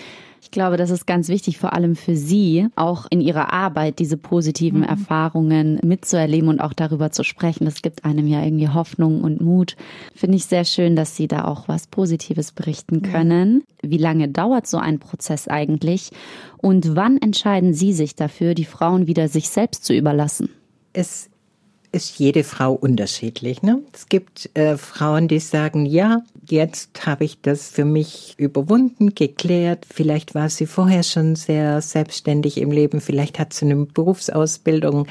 Ich 0.44 0.50
glaube, 0.50 0.76
das 0.76 0.90
ist 0.90 1.06
ganz 1.06 1.28
wichtig, 1.28 1.56
vor 1.56 1.72
allem 1.72 1.96
für 1.96 2.14
Sie, 2.14 2.68
auch 2.76 3.06
in 3.08 3.22
Ihrer 3.22 3.54
Arbeit 3.54 3.98
diese 3.98 4.18
positiven 4.18 4.80
mhm. 4.80 4.86
Erfahrungen 4.86 5.80
mitzuerleben 5.82 6.50
und 6.50 6.60
auch 6.60 6.74
darüber 6.74 7.10
zu 7.10 7.24
sprechen. 7.24 7.64
Das 7.64 7.80
gibt 7.80 8.04
einem 8.04 8.26
ja 8.26 8.44
irgendwie 8.44 8.68
Hoffnung 8.68 9.22
und 9.22 9.40
Mut. 9.40 9.74
Finde 10.14 10.36
ich 10.36 10.44
sehr 10.44 10.66
schön, 10.66 10.96
dass 10.96 11.16
Sie 11.16 11.28
da 11.28 11.46
auch 11.46 11.66
was 11.66 11.86
Positives 11.86 12.52
berichten 12.52 13.00
können. 13.00 13.64
Ja. 13.82 13.90
Wie 13.90 13.96
lange 13.96 14.28
dauert 14.28 14.66
so 14.66 14.76
ein 14.76 14.98
Prozess 14.98 15.48
eigentlich? 15.48 16.10
Und 16.58 16.94
wann 16.94 17.16
entscheiden 17.16 17.72
Sie 17.72 17.94
sich 17.94 18.14
dafür, 18.14 18.54
die 18.54 18.66
Frauen 18.66 19.06
wieder 19.06 19.28
sich 19.28 19.48
selbst 19.48 19.86
zu 19.86 19.94
überlassen? 19.94 20.50
Es 20.92 21.30
ist 21.94 22.18
jede 22.18 22.44
Frau 22.44 22.72
unterschiedlich. 22.72 23.62
Ne? 23.62 23.80
Es 23.92 24.08
gibt 24.08 24.50
äh, 24.54 24.76
Frauen, 24.76 25.28
die 25.28 25.38
sagen, 25.38 25.86
ja, 25.86 26.22
jetzt 26.48 27.06
habe 27.06 27.24
ich 27.24 27.40
das 27.40 27.68
für 27.70 27.84
mich 27.84 28.34
überwunden, 28.36 29.14
geklärt. 29.14 29.86
Vielleicht 29.88 30.34
war 30.34 30.50
sie 30.50 30.66
vorher 30.66 31.04
schon 31.04 31.36
sehr 31.36 31.80
selbstständig 31.80 32.58
im 32.58 32.72
Leben, 32.72 33.00
vielleicht 33.00 33.38
hat 33.38 33.52
sie 33.52 33.66
eine 33.66 33.76
Berufsausbildung. 33.76 35.06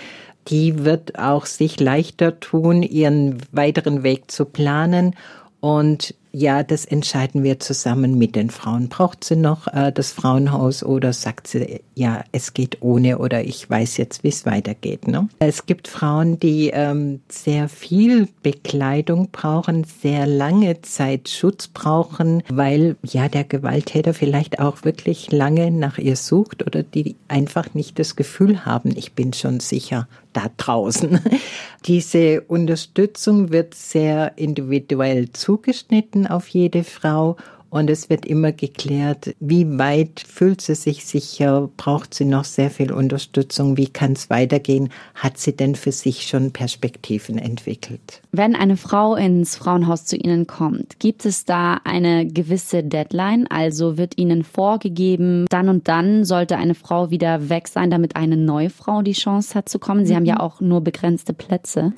Die 0.50 0.84
wird 0.84 1.18
auch 1.18 1.46
sich 1.46 1.80
leichter 1.80 2.40
tun, 2.42 2.84
ihren 2.84 3.38
weiteren 3.54 4.04
Weg 4.04 4.30
zu 4.30 4.44
planen. 4.44 5.16
Und 5.62 6.14
ja, 6.36 6.64
das 6.64 6.86
entscheiden 6.86 7.44
wir 7.44 7.60
zusammen 7.60 8.18
mit 8.18 8.36
den 8.36 8.50
Frauen. 8.50 8.90
Braucht 8.90 9.24
sie 9.24 9.36
noch 9.36 9.68
äh, 9.68 9.92
das 9.92 10.12
Frauenhaus 10.12 10.84
oder 10.84 11.14
sagt 11.14 11.48
sie, 11.48 11.82
ja, 11.94 12.24
es 12.32 12.56
geht 12.56 12.82
ohne 12.82 13.20
oder 13.20 13.44
ich 13.44 13.70
weiß 13.70 13.98
jetzt, 13.98 14.24
wie 14.24 14.30
es 14.30 14.44
weitergeht. 14.46 15.08
Ne? 15.08 15.30
Es 15.38 15.68
gibt 15.68 15.88
Frauen, 15.88 16.40
die 16.40 16.72
ähm, 16.74 17.22
sehr 17.30 17.70
viel 17.70 18.28
Bekleidung 18.42 19.30
brauchen, 19.32 19.84
sehr 19.84 20.26
lange 20.26 20.82
Zeit 20.82 21.30
Schutz 21.30 21.68
brauchen, 21.68 22.42
weil 22.50 22.96
ja 23.04 23.30
der 23.30 23.44
Gewalttäter 23.44 24.16
vielleicht 24.16 24.58
auch 24.58 24.84
wirklich 24.84 25.32
lange 25.32 25.70
nach 25.70 26.00
ihr 26.00 26.16
sucht 26.16 26.66
oder 26.66 26.82
die 26.82 27.16
einfach 27.28 27.76
nicht 27.76 28.00
das 28.00 28.16
Gefühl 28.16 28.66
haben, 28.66 28.92
ich 28.96 29.14
bin 29.14 29.34
schon 29.34 29.60
sicher 29.60 30.08
da 30.34 30.52
draußen. 30.58 31.20
Diese 31.86 32.42
Unterstützung 32.42 33.52
wird 33.52 33.74
sehr 33.76 34.38
individuell 34.38 35.32
zugeschnitten 35.32 36.28
auf 36.28 36.48
jede 36.48 36.84
Frau 36.84 37.38
und 37.74 37.90
es 37.90 38.08
wird 38.08 38.28
immer 38.28 38.52
geklärt, 38.52 39.36
wie 39.40 39.80
weit 39.80 40.20
fühlt 40.20 40.62
sie 40.62 40.76
sich 40.76 41.06
sicher, 41.06 41.72
braucht 41.76 42.14
sie 42.14 42.24
noch 42.24 42.44
sehr 42.44 42.70
viel 42.70 42.94
Unterstützung, 42.94 43.78
wie 43.78 43.88
kann 43.88 44.12
es 44.12 44.30
weitergehen, 44.30 44.90
hat 45.16 45.40
sie 45.40 45.56
denn 45.56 45.74
für 45.74 45.92
sich 45.92 46.28
schon 46.28 46.52
Perspektiven 46.52 47.40
entwickelt. 47.40 48.22
Wenn 48.32 48.56
eine 48.56 48.78
Frau 48.78 49.16
ins 49.16 49.56
Frauenhaus 49.56 50.06
zu 50.06 50.16
Ihnen 50.16 50.46
kommt, 50.46 51.00
gibt 51.00 51.26
es 51.26 51.46
da 51.46 51.82
eine 51.84 52.28
gewisse 52.28 52.84
Deadline? 52.84 53.48
Also 53.48 53.98
wird 53.98 54.20
Ihnen 54.20 54.44
vorgegeben, 54.44 55.48
dann 55.50 55.68
und 55.68 55.88
dann 55.88 56.26
sollte 56.26 56.58
eine 56.58 56.76
Frau 56.76 57.10
wieder 57.10 57.50
weg 57.50 57.68
sein, 57.68 57.90
damit 57.90 58.16
eine 58.16 58.38
neue 58.38 58.70
Frau 58.70 59.02
die 59.02 59.14
Chance 59.14 59.56
hat 59.56 59.68
zu 59.68 59.80
kommen? 59.80 60.06
Sie 60.06 60.14
mhm. 60.14 60.18
haben 60.18 60.26
ja 60.26 60.40
auch 60.42 60.62
nur 60.62 60.82
begrenzte 60.82 61.34
Plätze. 61.34 61.94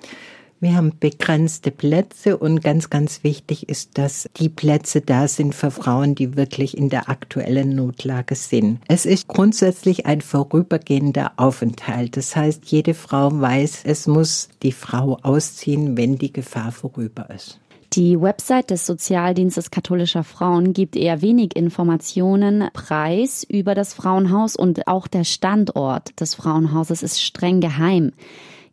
Wir 0.62 0.76
haben 0.76 0.94
begrenzte 1.00 1.70
Plätze 1.70 2.38
und 2.38 2.64
ganz, 2.64 2.90
ganz 2.90 3.24
wichtig 3.24 3.68
ist, 3.68 3.98
dass 3.98 4.28
die 4.38 4.48
Plätze 4.48 5.02
da 5.02 5.28
sind 5.28 5.54
für 5.54 5.70
Frauen, 5.70 6.16
die 6.16 6.38
wirklich 6.38 6.78
in 6.78 6.90
der 6.90 7.10
aktuellen 7.10 7.76
Notlage 7.76 8.36
sind. 8.36 8.80
Es 8.88 9.06
ist 9.06 9.28
grundsätzlich 9.28 10.06
ein 10.06 10.22
vorübergehender 10.22 11.34
Aufenthalt. 11.36 12.16
Das 12.16 12.36
heißt, 12.36 12.66
jede 12.68 12.94
Frau 12.94 13.30
weiß, 13.34 13.82
es 13.84 14.08
muss 14.08 14.48
die 14.64 14.72
Frau 14.72 15.20
ausziehen, 15.24 15.98
wenn 15.98 16.18
die 16.18 16.32
Gefahr 16.32 16.72
vorüber 16.72 17.30
ist. 17.30 17.60
Die 17.94 18.20
Website 18.20 18.72
des 18.72 18.86
Sozialdienstes 18.86 19.72
katholischer 19.72 20.24
Frauen 20.24 20.74
gibt 20.74 20.96
eher 20.96 21.22
wenig 21.22 21.56
Informationen 21.56 22.70
preis 22.74 23.46
über 23.48 23.76
das 23.76 23.94
Frauenhaus 23.94 24.56
und 24.56 24.88
auch 24.88 25.08
der 25.08 25.24
Standort 25.24 26.20
des 26.20 26.36
Frauenhauses 26.36 27.04
ist 27.04 27.22
streng 27.22 27.62
geheim. 27.62 28.12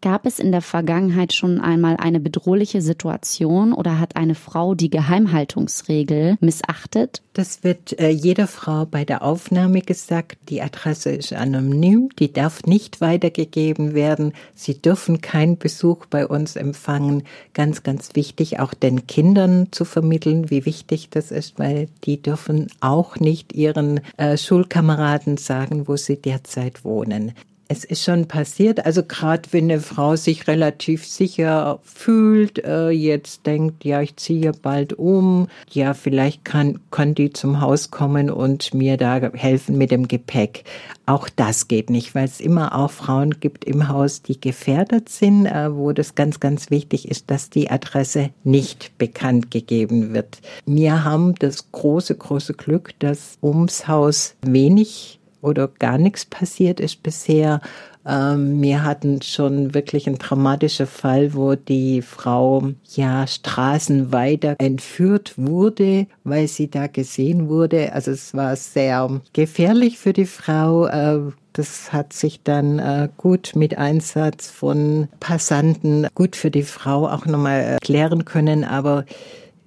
Gab 0.02 0.26
es 0.26 0.40
in 0.40 0.50
der 0.50 0.62
Vergangenheit 0.62 1.32
schon 1.32 1.60
einmal 1.60 1.96
eine 1.96 2.18
bedrohliche 2.18 2.82
Situation 2.82 3.72
oder 3.72 4.00
hat 4.00 4.16
eine 4.16 4.34
Frau 4.34 4.74
die 4.74 4.90
Geheimhaltungsregel 4.90 6.38
missachtet? 6.40 7.22
Das 7.34 7.62
wird 7.62 8.00
äh, 8.00 8.08
jeder 8.08 8.48
Frau 8.48 8.84
bei 8.84 9.04
der 9.04 9.22
Aufnahme 9.22 9.80
gesagt. 9.80 10.38
Die 10.48 10.60
Adresse 10.60 11.12
ist 11.12 11.32
anonym, 11.32 12.08
die 12.18 12.32
darf 12.32 12.64
nicht 12.64 13.00
weitergegeben 13.00 13.94
werden. 13.94 14.32
Sie 14.56 14.82
dürfen 14.82 15.20
keinen 15.20 15.56
Besuch 15.56 16.06
bei 16.06 16.26
uns 16.26 16.56
empfangen. 16.56 17.22
Ganz, 17.54 17.84
ganz 17.84 18.16
wichtig, 18.16 18.58
auch 18.58 18.74
den 18.74 19.06
Kindern 19.06 19.68
zu 19.70 19.84
vermitteln, 19.84 20.50
wie 20.50 20.66
wichtig 20.66 21.10
das 21.10 21.30
ist, 21.30 21.60
weil 21.60 21.86
die 22.02 22.20
dürfen 22.20 22.66
auch 22.80 23.20
nicht 23.20 23.52
ihren 23.52 24.00
äh, 24.16 24.36
Schulkameraden 24.36 25.36
sagen, 25.36 25.86
wo 25.86 25.96
sie 25.96 26.16
derzeit 26.16 26.84
wohnen. 26.84 27.34
Es 27.68 27.84
ist 27.84 28.04
schon 28.04 28.26
passiert, 28.28 28.84
also 28.84 29.02
gerade 29.02 29.48
wenn 29.52 29.70
eine 29.70 29.80
Frau 29.80 30.16
sich 30.16 30.46
relativ 30.46 31.06
sicher 31.06 31.80
fühlt, 31.82 32.62
äh, 32.64 32.90
jetzt 32.90 33.46
denkt, 33.46 33.84
ja, 33.84 34.02
ich 34.02 34.16
ziehe 34.16 34.52
bald 34.52 34.92
um, 34.92 35.48
ja, 35.70 35.94
vielleicht 35.94 36.44
kann, 36.44 36.80
kann 36.90 37.14
die 37.14 37.32
zum 37.32 37.60
Haus 37.60 37.90
kommen 37.90 38.30
und 38.30 38.74
mir 38.74 38.96
da 38.96 39.30
helfen 39.32 39.78
mit 39.78 39.90
dem 39.90 40.06
Gepäck. 40.06 40.64
Auch 41.06 41.28
das 41.28 41.66
geht 41.66 41.90
nicht, 41.90 42.14
weil 42.14 42.26
es 42.26 42.40
immer 42.40 42.74
auch 42.74 42.90
Frauen 42.90 43.40
gibt 43.40 43.64
im 43.64 43.88
Haus, 43.88 44.22
die 44.22 44.40
gefährdet 44.40 45.08
sind, 45.08 45.46
äh, 45.46 45.74
wo 45.74 45.92
das 45.92 46.14
ganz, 46.14 46.40
ganz 46.40 46.70
wichtig 46.70 47.08
ist, 47.08 47.30
dass 47.30 47.50
die 47.50 47.70
Adresse 47.70 48.30
nicht 48.44 48.96
bekannt 48.98 49.50
gegeben 49.50 50.14
wird. 50.14 50.40
Wir 50.66 51.04
haben 51.04 51.34
das 51.36 51.72
große, 51.72 52.14
große 52.14 52.54
Glück, 52.54 52.90
dass 52.98 53.38
ums 53.42 53.88
Haus 53.88 54.36
wenig 54.42 55.18
oder 55.42 55.68
gar 55.68 55.98
nichts 55.98 56.24
passiert 56.24 56.80
ist 56.80 57.02
bisher. 57.02 57.60
Ähm, 58.06 58.60
wir 58.62 58.82
hatten 58.84 59.22
schon 59.22 59.74
wirklich 59.74 60.06
einen 60.06 60.18
dramatischen 60.18 60.86
Fall, 60.86 61.34
wo 61.34 61.54
die 61.54 62.02
Frau 62.02 62.70
ja 62.94 63.26
straßenweiter 63.26 64.56
entführt 64.58 65.34
wurde, 65.36 66.06
weil 66.24 66.48
sie 66.48 66.68
da 66.70 66.86
gesehen 66.88 67.48
wurde. 67.48 67.92
Also 67.92 68.10
es 68.12 68.34
war 68.34 68.56
sehr 68.56 69.20
gefährlich 69.34 69.98
für 69.98 70.12
die 70.12 70.26
Frau. 70.26 70.86
Äh, 70.86 71.32
Das 71.54 71.92
hat 71.92 72.12
sich 72.14 72.42
dann 72.42 72.78
äh, 72.78 73.08
gut 73.18 73.52
mit 73.54 73.76
Einsatz 73.76 74.50
von 74.50 75.08
Passanten 75.20 76.06
gut 76.14 76.34
für 76.34 76.50
die 76.50 76.62
Frau 76.62 77.06
auch 77.08 77.26
nochmal 77.26 77.76
klären 77.82 78.24
können. 78.24 78.64
Aber 78.64 79.04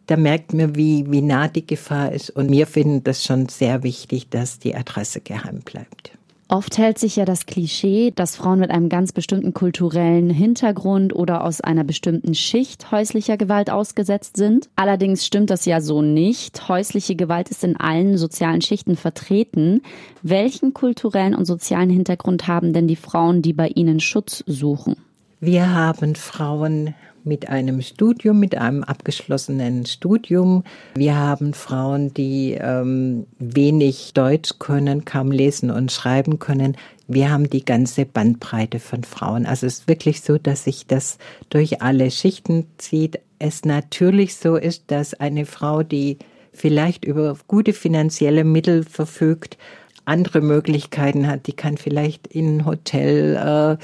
da 0.07 0.17
merkt 0.17 0.53
man, 0.53 0.75
wie, 0.75 1.05
wie 1.09 1.21
nah 1.21 1.47
die 1.47 1.65
Gefahr 1.65 2.11
ist. 2.11 2.29
Und 2.29 2.51
wir 2.51 2.67
finden 2.67 3.03
das 3.03 3.23
schon 3.23 3.49
sehr 3.49 3.83
wichtig, 3.83 4.29
dass 4.29 4.59
die 4.59 4.75
Adresse 4.75 5.21
geheim 5.21 5.61
bleibt. 5.61 6.11
Oft 6.47 6.77
hält 6.77 6.99
sich 6.99 7.15
ja 7.15 7.25
das 7.25 7.47
Klischee, 7.47 8.11
dass 8.15 8.35
Frauen 8.35 8.59
mit 8.59 8.69
einem 8.69 8.87
ganz 8.87 9.11
bestimmten 9.11 9.55
kulturellen 9.55 10.29
Hintergrund 10.29 11.15
oder 11.15 11.43
aus 11.43 11.59
einer 11.59 11.83
bestimmten 11.83 12.35
Schicht 12.35 12.91
häuslicher 12.91 13.35
Gewalt 13.35 13.71
ausgesetzt 13.71 14.37
sind. 14.37 14.69
Allerdings 14.75 15.25
stimmt 15.25 15.49
das 15.49 15.65
ja 15.65 15.81
so 15.81 16.03
nicht. 16.03 16.69
Häusliche 16.69 17.15
Gewalt 17.15 17.49
ist 17.49 17.63
in 17.63 17.77
allen 17.77 18.19
sozialen 18.19 18.61
Schichten 18.61 18.95
vertreten. 18.95 19.81
Welchen 20.21 20.75
kulturellen 20.75 21.33
und 21.33 21.45
sozialen 21.45 21.89
Hintergrund 21.89 22.47
haben 22.47 22.73
denn 22.73 22.87
die 22.87 22.95
Frauen, 22.95 23.41
die 23.41 23.53
bei 23.53 23.69
Ihnen 23.69 23.99
Schutz 23.99 24.43
suchen? 24.45 24.97
Wir 25.39 25.73
haben 25.73 26.13
Frauen 26.13 26.93
mit 27.25 27.49
einem 27.49 27.81
Studium, 27.81 28.39
mit 28.39 28.55
einem 28.55 28.83
abgeschlossenen 28.83 29.85
Studium. 29.85 30.63
Wir 30.95 31.17
haben 31.17 31.53
Frauen, 31.53 32.13
die 32.13 32.57
ähm, 32.59 33.25
wenig 33.39 34.13
Deutsch 34.13 34.53
können, 34.59 35.05
kaum 35.05 35.31
lesen 35.31 35.71
und 35.71 35.91
schreiben 35.91 36.39
können. 36.39 36.77
Wir 37.07 37.31
haben 37.31 37.49
die 37.49 37.65
ganze 37.65 38.05
Bandbreite 38.05 38.79
von 38.79 39.03
Frauen. 39.03 39.45
Also 39.45 39.67
es 39.67 39.79
ist 39.79 39.87
wirklich 39.87 40.21
so, 40.21 40.37
dass 40.37 40.63
sich 40.63 40.87
das 40.87 41.17
durch 41.49 41.81
alle 41.81 42.09
Schichten 42.11 42.67
zieht. 42.77 43.19
Es 43.39 43.65
natürlich 43.65 44.35
so 44.35 44.55
ist, 44.55 44.85
dass 44.87 45.13
eine 45.13 45.45
Frau, 45.45 45.83
die 45.83 46.17
vielleicht 46.53 47.05
über 47.05 47.37
gute 47.47 47.73
finanzielle 47.73 48.43
Mittel 48.43 48.83
verfügt, 48.83 49.57
andere 50.05 50.41
Möglichkeiten 50.41 51.27
hat. 51.27 51.47
Die 51.47 51.53
kann 51.53 51.77
vielleicht 51.77 52.27
in 52.27 52.57
ein 52.57 52.65
Hotel 52.65 53.35
äh, 53.35 53.83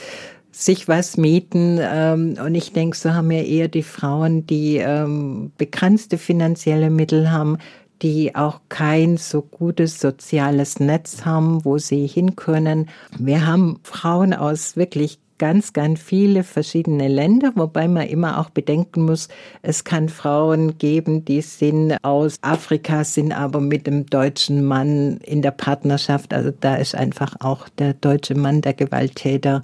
sich 0.61 0.87
was 0.87 1.17
mieten. 1.17 1.79
Ähm, 1.81 2.37
und 2.43 2.55
ich 2.55 2.73
denke, 2.73 2.95
so 2.95 3.13
haben 3.13 3.31
ja 3.31 3.41
eher 3.41 3.67
die 3.67 3.83
Frauen, 3.83 4.45
die 4.45 4.77
ähm, 4.77 5.51
begrenzte 5.57 6.17
finanzielle 6.17 6.89
Mittel 6.89 7.31
haben, 7.31 7.57
die 8.01 8.35
auch 8.35 8.61
kein 8.69 9.17
so 9.17 9.41
gutes 9.41 9.99
soziales 9.99 10.79
Netz 10.79 11.25
haben, 11.25 11.65
wo 11.65 11.77
sie 11.77 12.07
hin 12.07 12.35
können. 12.35 12.89
Wir 13.17 13.45
haben 13.45 13.79
Frauen 13.83 14.33
aus 14.33 14.75
wirklich 14.75 15.19
ganz, 15.41 15.73
ganz 15.73 15.99
viele 15.99 16.43
verschiedene 16.43 17.07
Länder, 17.07 17.51
wobei 17.55 17.87
man 17.87 18.07
immer 18.07 18.39
auch 18.39 18.51
bedenken 18.51 19.05
muss, 19.05 19.27
es 19.63 19.83
kann 19.83 20.07
Frauen 20.07 20.77
geben, 20.77 21.25
die 21.25 21.41
sind 21.41 21.97
aus 22.03 22.37
Afrika, 22.43 23.03
sind 23.03 23.31
aber 23.31 23.59
mit 23.59 23.87
dem 23.87 24.05
deutschen 24.05 24.63
Mann 24.63 25.17
in 25.23 25.41
der 25.41 25.49
Partnerschaft. 25.49 26.31
Also 26.31 26.51
da 26.59 26.75
ist 26.75 26.93
einfach 26.93 27.37
auch 27.39 27.69
der 27.69 27.95
deutsche 27.95 28.35
Mann 28.35 28.61
der 28.61 28.75
Gewalttäter 28.75 29.61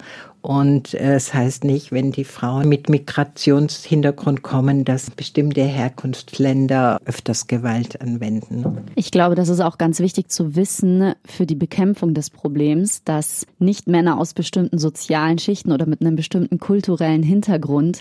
und 0.48 0.94
es 0.94 1.34
heißt 1.34 1.64
nicht, 1.64 1.92
wenn 1.92 2.10
die 2.10 2.24
Frauen 2.24 2.70
mit 2.70 2.88
Migrationshintergrund 2.88 4.40
kommen, 4.40 4.86
dass 4.86 5.10
bestimmte 5.10 5.60
Herkunftsländer 5.60 7.02
öfters 7.04 7.48
Gewalt 7.48 8.00
anwenden. 8.00 8.78
Ich 8.94 9.10
glaube, 9.10 9.34
das 9.34 9.50
ist 9.50 9.60
auch 9.60 9.76
ganz 9.76 10.00
wichtig 10.00 10.30
zu 10.30 10.56
wissen 10.56 11.12
für 11.26 11.44
die 11.44 11.54
Bekämpfung 11.54 12.14
des 12.14 12.30
Problems, 12.30 13.04
dass 13.04 13.46
nicht 13.58 13.88
Männer 13.88 14.18
aus 14.18 14.32
bestimmten 14.32 14.78
sozialen 14.78 15.38
Schichten 15.38 15.70
oder 15.70 15.84
mit 15.84 16.00
einem 16.00 16.16
bestimmten 16.16 16.58
kulturellen 16.58 17.22
Hintergrund 17.22 18.00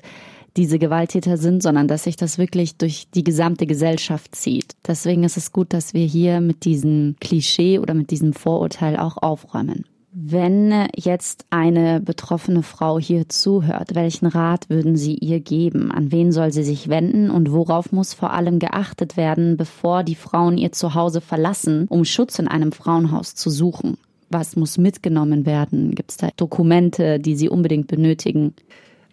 diese 0.55 0.79
Gewalttäter 0.79 1.35
sind, 1.35 1.61
sondern 1.61 1.89
dass 1.89 2.05
sich 2.05 2.15
das 2.15 2.37
wirklich 2.37 2.77
durch 2.77 3.09
die 3.13 3.25
gesamte 3.25 3.67
Gesellschaft 3.67 4.35
zieht. 4.35 4.77
Deswegen 4.87 5.25
ist 5.25 5.35
es 5.35 5.51
gut, 5.51 5.73
dass 5.73 5.93
wir 5.93 6.05
hier 6.05 6.39
mit 6.39 6.63
diesem 6.63 7.17
Klischee 7.19 7.77
oder 7.79 7.93
mit 7.93 8.09
diesem 8.09 8.31
Vorurteil 8.31 8.95
auch 8.95 9.17
aufräumen. 9.17 9.83
Wenn 10.19 10.87
jetzt 10.95 11.45
eine 11.51 11.99
betroffene 11.99 12.63
Frau 12.63 12.97
hier 12.97 13.29
zuhört, 13.29 13.93
welchen 13.93 14.25
Rat 14.25 14.67
würden 14.67 14.95
Sie 14.95 15.13
ihr 15.13 15.39
geben? 15.39 15.91
An 15.91 16.11
wen 16.11 16.31
soll 16.31 16.51
sie 16.51 16.63
sich 16.63 16.89
wenden 16.89 17.29
und 17.29 17.51
worauf 17.51 17.91
muss 17.91 18.15
vor 18.15 18.33
allem 18.33 18.57
geachtet 18.57 19.15
werden, 19.15 19.57
bevor 19.57 20.01
die 20.01 20.15
Frauen 20.15 20.57
ihr 20.57 20.71
Zuhause 20.71 21.21
verlassen, 21.21 21.85
um 21.89 22.03
Schutz 22.03 22.39
in 22.39 22.47
einem 22.47 22.71
Frauenhaus 22.71 23.35
zu 23.35 23.51
suchen? 23.51 23.99
Was 24.31 24.55
muss 24.55 24.79
mitgenommen 24.79 25.45
werden? 25.45 25.93
Gibt 25.93 26.09
es 26.09 26.17
da 26.17 26.29
Dokumente, 26.35 27.19
die 27.19 27.35
sie 27.35 27.47
unbedingt 27.47 27.85
benötigen? 27.85 28.55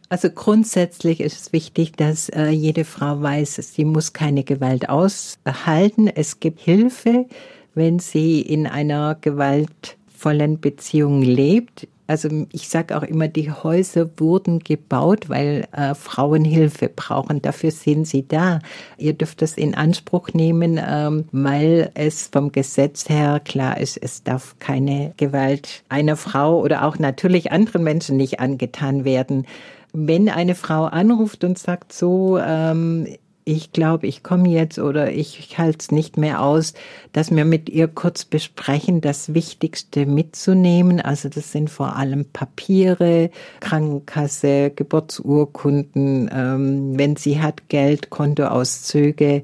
Also 0.09 0.31
grundsätzlich 0.31 1.21
ist 1.21 1.38
es 1.38 1.53
wichtig, 1.53 1.99
dass 1.99 2.31
äh, 2.31 2.49
jede 2.49 2.87
Frau 2.87 3.21
weiß, 3.21 3.57
sie 3.57 3.85
muss 3.85 4.14
keine 4.14 4.43
Gewalt 4.43 4.88
aushalten. 4.88 6.09
Es 6.09 6.40
gibt 6.40 6.61
Hilfe, 6.61 7.27
wenn 7.75 7.99
sie 7.99 8.40
in 8.40 8.67
einer 8.67 9.19
Gewalt 9.21 9.99
vollen 10.16 10.61
Beziehungen 10.61 11.22
lebt. 11.22 11.88
Also 12.07 12.29
ich 12.53 12.68
sage 12.68 12.96
auch 12.96 13.03
immer, 13.03 13.29
die 13.29 13.50
Häuser 13.50 14.11
wurden 14.18 14.59
gebaut, 14.59 15.31
weil 15.31 15.66
äh, 15.72 15.94
Frauen 15.94 16.44
Hilfe 16.44 16.90
brauchen. 16.90 17.40
Dafür 17.40 17.70
sind 17.70 18.07
sie 18.07 18.29
da. 18.29 18.59
Ihr 18.98 19.14
dürft 19.14 19.40
das 19.40 19.57
in 19.57 19.74
Anspruch 19.74 20.29
nehmen, 20.35 20.79
ähm, 20.87 21.24
weil 21.33 21.90
es 21.94 22.29
vom 22.31 22.53
Gesetz 22.53 23.09
her 23.09 23.40
klar 23.42 23.81
ist, 23.81 23.96
es 23.96 24.22
darf 24.22 24.57
keine 24.59 25.14
Gewalt 25.16 25.83
einer 25.88 26.16
Frau 26.16 26.61
oder 26.61 26.85
auch 26.85 26.98
natürlich 26.98 27.53
anderen 27.53 27.83
Menschen 27.83 28.18
nicht 28.18 28.38
angetan 28.38 29.07
werden. 29.07 29.46
Wenn 29.94 30.29
eine 30.29 30.55
Frau 30.55 30.85
anruft 30.85 31.42
und 31.42 31.59
sagt 31.59 31.92
so, 31.92 32.38
ähm, 32.38 33.07
ich 33.44 33.72
glaube, 33.72 34.07
ich 34.07 34.22
komme 34.22 34.48
jetzt 34.48 34.78
oder 34.78 35.12
ich, 35.12 35.59
halte 35.59 35.78
es 35.78 35.90
nicht 35.90 36.16
mehr 36.16 36.42
aus, 36.42 36.72
dass 37.12 37.30
wir 37.30 37.44
mit 37.44 37.68
ihr 37.68 37.88
kurz 37.88 38.24
besprechen, 38.24 39.00
das 39.00 39.35
Wichtigste 39.35 40.07
mitzunehmen. 40.07 41.00
Also 41.00 41.28
das 41.28 41.52
sind 41.52 41.68
vor 41.68 41.96
allem 41.96 42.24
Papiere, 42.24 43.30
Krankenkasse, 43.61 44.70
Geburtsurkunden, 44.70 46.30
ähm, 46.33 46.98
wenn 46.98 47.16
sie 47.16 47.40
hat 47.40 47.68
Geld, 47.68 48.09
Kontoauszüge, 48.09 49.42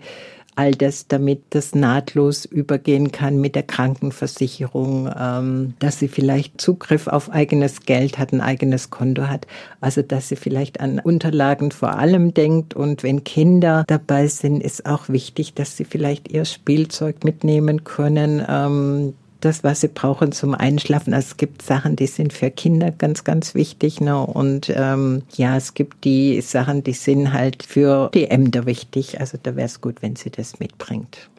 all 0.60 0.72
das, 0.72 1.08
damit 1.08 1.40
das 1.50 1.74
nahtlos 1.74 2.44
übergehen 2.44 3.12
kann 3.12 3.40
mit 3.40 3.54
der 3.54 3.62
Krankenversicherung, 3.62 5.10
ähm, 5.18 5.72
dass 5.78 5.98
sie 5.98 6.08
vielleicht 6.08 6.60
Zugriff 6.60 7.06
auf 7.06 7.30
eigenes 7.30 7.86
Geld 7.86 8.18
hat, 8.18 8.34
ein 8.34 8.42
eigenes 8.42 8.90
Konto 8.90 9.22
hat, 9.28 9.46
also 9.80 10.02
dass 10.02 10.28
sie 10.28 10.36
vielleicht 10.36 10.80
an 10.80 10.98
Unterlagen 10.98 11.70
vor 11.70 11.96
allem 11.96 12.34
denkt. 12.34 12.74
Und 12.74 13.02
wenn 13.02 13.24
Kinder 13.24 13.84
dabei 13.86 14.26
sind, 14.26 14.62
ist 14.62 14.84
auch 14.84 15.08
wichtig, 15.08 15.54
dass 15.54 15.78
sie 15.78 15.84
vielleicht 15.84 16.30
ihr 16.30 16.44
Spielzeug 16.44 17.24
mitnehmen 17.24 17.82
können, 17.84 18.44
ähm, 18.46 19.14
das, 19.40 19.64
was 19.64 19.80
sie 19.80 19.88
brauchen 19.88 20.32
zum 20.32 20.54
Einschlafen. 20.54 21.14
Also 21.14 21.28
es 21.30 21.36
gibt 21.36 21.62
Sachen, 21.62 21.96
die 21.96 22.06
sind 22.06 22.32
für 22.32 22.50
Kinder 22.50 22.90
ganz, 22.90 23.24
ganz 23.24 23.54
wichtig. 23.54 24.00
Ne? 24.00 24.18
Und 24.18 24.72
ähm, 24.74 25.22
ja, 25.36 25.56
es 25.56 25.74
gibt 25.74 26.04
die 26.04 26.40
Sachen, 26.40 26.84
die 26.84 26.92
sind 26.92 27.32
halt 27.32 27.62
für 27.62 28.10
die 28.14 28.30
Ämter 28.30 28.66
wichtig. 28.66 29.20
Also 29.20 29.38
da 29.42 29.56
wäre 29.56 29.66
es 29.66 29.80
gut, 29.80 30.02
wenn 30.02 30.16
sie 30.16 30.30
das 30.30 30.60
mitbringt. 30.60 31.30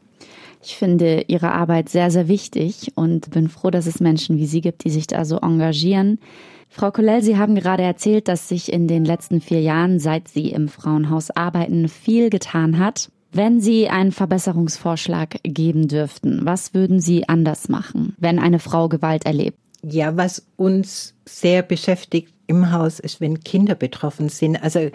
Ich 0.64 0.76
finde 0.76 1.26
Ihre 1.28 1.52
Arbeit 1.54 1.90
sehr, 1.90 2.12
sehr 2.12 2.28
wichtig 2.28 2.92
und 2.96 3.32
bin 3.32 3.50
froh, 3.50 3.72
dass 3.72 3.88
es 3.88 4.00
Menschen 4.00 4.38
wie 4.38 4.46
Sie 4.46 4.62
gibt, 4.62 4.84
die 4.84 4.92
sich 4.92 5.08
da 5.08 5.26
so 5.26 5.38
engagieren. 5.38 6.20
Frau 6.70 6.92
Kollel, 6.92 7.24
Sie 7.24 7.38
haben 7.38 7.56
gerade 7.56 7.84
erzählt, 7.84 8.28
dass 8.28 8.48
sich 8.48 8.72
in 8.72 8.88
den 8.88 9.04
letzten 9.04 9.42
vier 9.42 9.60
Jahren, 9.60 10.00
seit 10.00 10.28
Sie 10.28 10.52
im 10.52 10.70
Frauenhaus 10.70 11.32
arbeiten, 11.32 11.90
viel 11.90 12.30
getan 12.30 12.78
hat. 12.78 13.10
Wenn 13.32 13.62
Sie 13.62 13.88
einen 13.88 14.12
Verbesserungsvorschlag 14.12 15.38
geben 15.44 15.88
dürften, 15.88 16.42
was 16.44 16.74
würden 16.74 17.00
Sie 17.00 17.30
anders 17.30 17.70
machen, 17.70 18.16
wenn 18.20 18.40
eine 18.40 18.60
Frau 18.60 18.90
Gewalt 18.90 19.26
erlebt? 19.26 19.58
Ja, 19.84 20.18
was 20.18 20.46
uns 20.58 21.14
sehr 21.26 21.64
beschäftigt 21.64 22.34
im 22.48 22.72
Haus 22.72 23.00
ist, 23.00 23.22
wenn 23.22 23.40
Kinder 23.44 23.76
betroffen 23.76 24.30
sind. 24.30 24.62
Also 24.62 24.92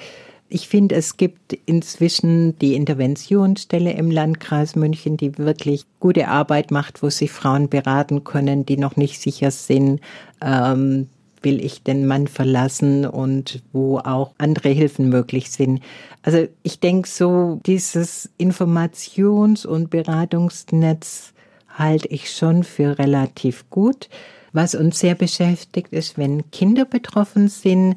ich 0.49 0.69
finde, 0.69 0.95
es 0.95 1.17
gibt 1.17 1.55
inzwischen 1.67 2.59
die 2.59 2.75
Interventionsstelle 2.75 3.93
im 3.93 4.11
Landkreis 4.11 4.77
München, 4.77 5.17
die 5.17 5.39
wirklich 5.39 5.87
gute 5.99 6.29
Arbeit 6.29 6.71
macht, 6.71 7.03
wo 7.03 7.11
sich 7.11 7.33
Frauen 7.33 7.69
beraten 7.69 8.23
können, 8.23 8.65
die 8.65 8.77
noch 8.77 8.97
nicht 8.97 9.21
sicher 9.21 9.51
sind, 9.51 10.01
ähm, 10.41 11.09
will 11.47 11.65
ich 11.65 11.85
den 11.85 12.09
Mann 12.09 12.27
verlassen 12.27 13.07
und 13.07 13.63
wo 13.73 13.99
auch 13.99 14.35
andere 14.37 14.71
Hilfen 14.71 15.09
möglich 15.09 15.53
sind. 15.53 15.81
Also 16.23 16.49
ich 16.65 16.81
denke 16.81 17.09
so, 17.09 17.61
dieses 17.65 18.29
Informations- 18.37 19.65
und 19.65 19.89
Beratungsnetz 19.89 21.35
halte 21.69 22.09
ich 22.09 22.33
schon 22.33 22.65
für 22.65 22.99
relativ 22.99 23.71
gut. 23.71 24.09
Was 24.57 24.75
uns 24.75 25.01
sehr 25.01 25.15
beschäftigt 25.15 25.93
ist, 25.93 26.17
wenn 26.17 26.51
Kinder 26.51 26.87
betroffen 26.87 27.49
sind. 27.49 27.97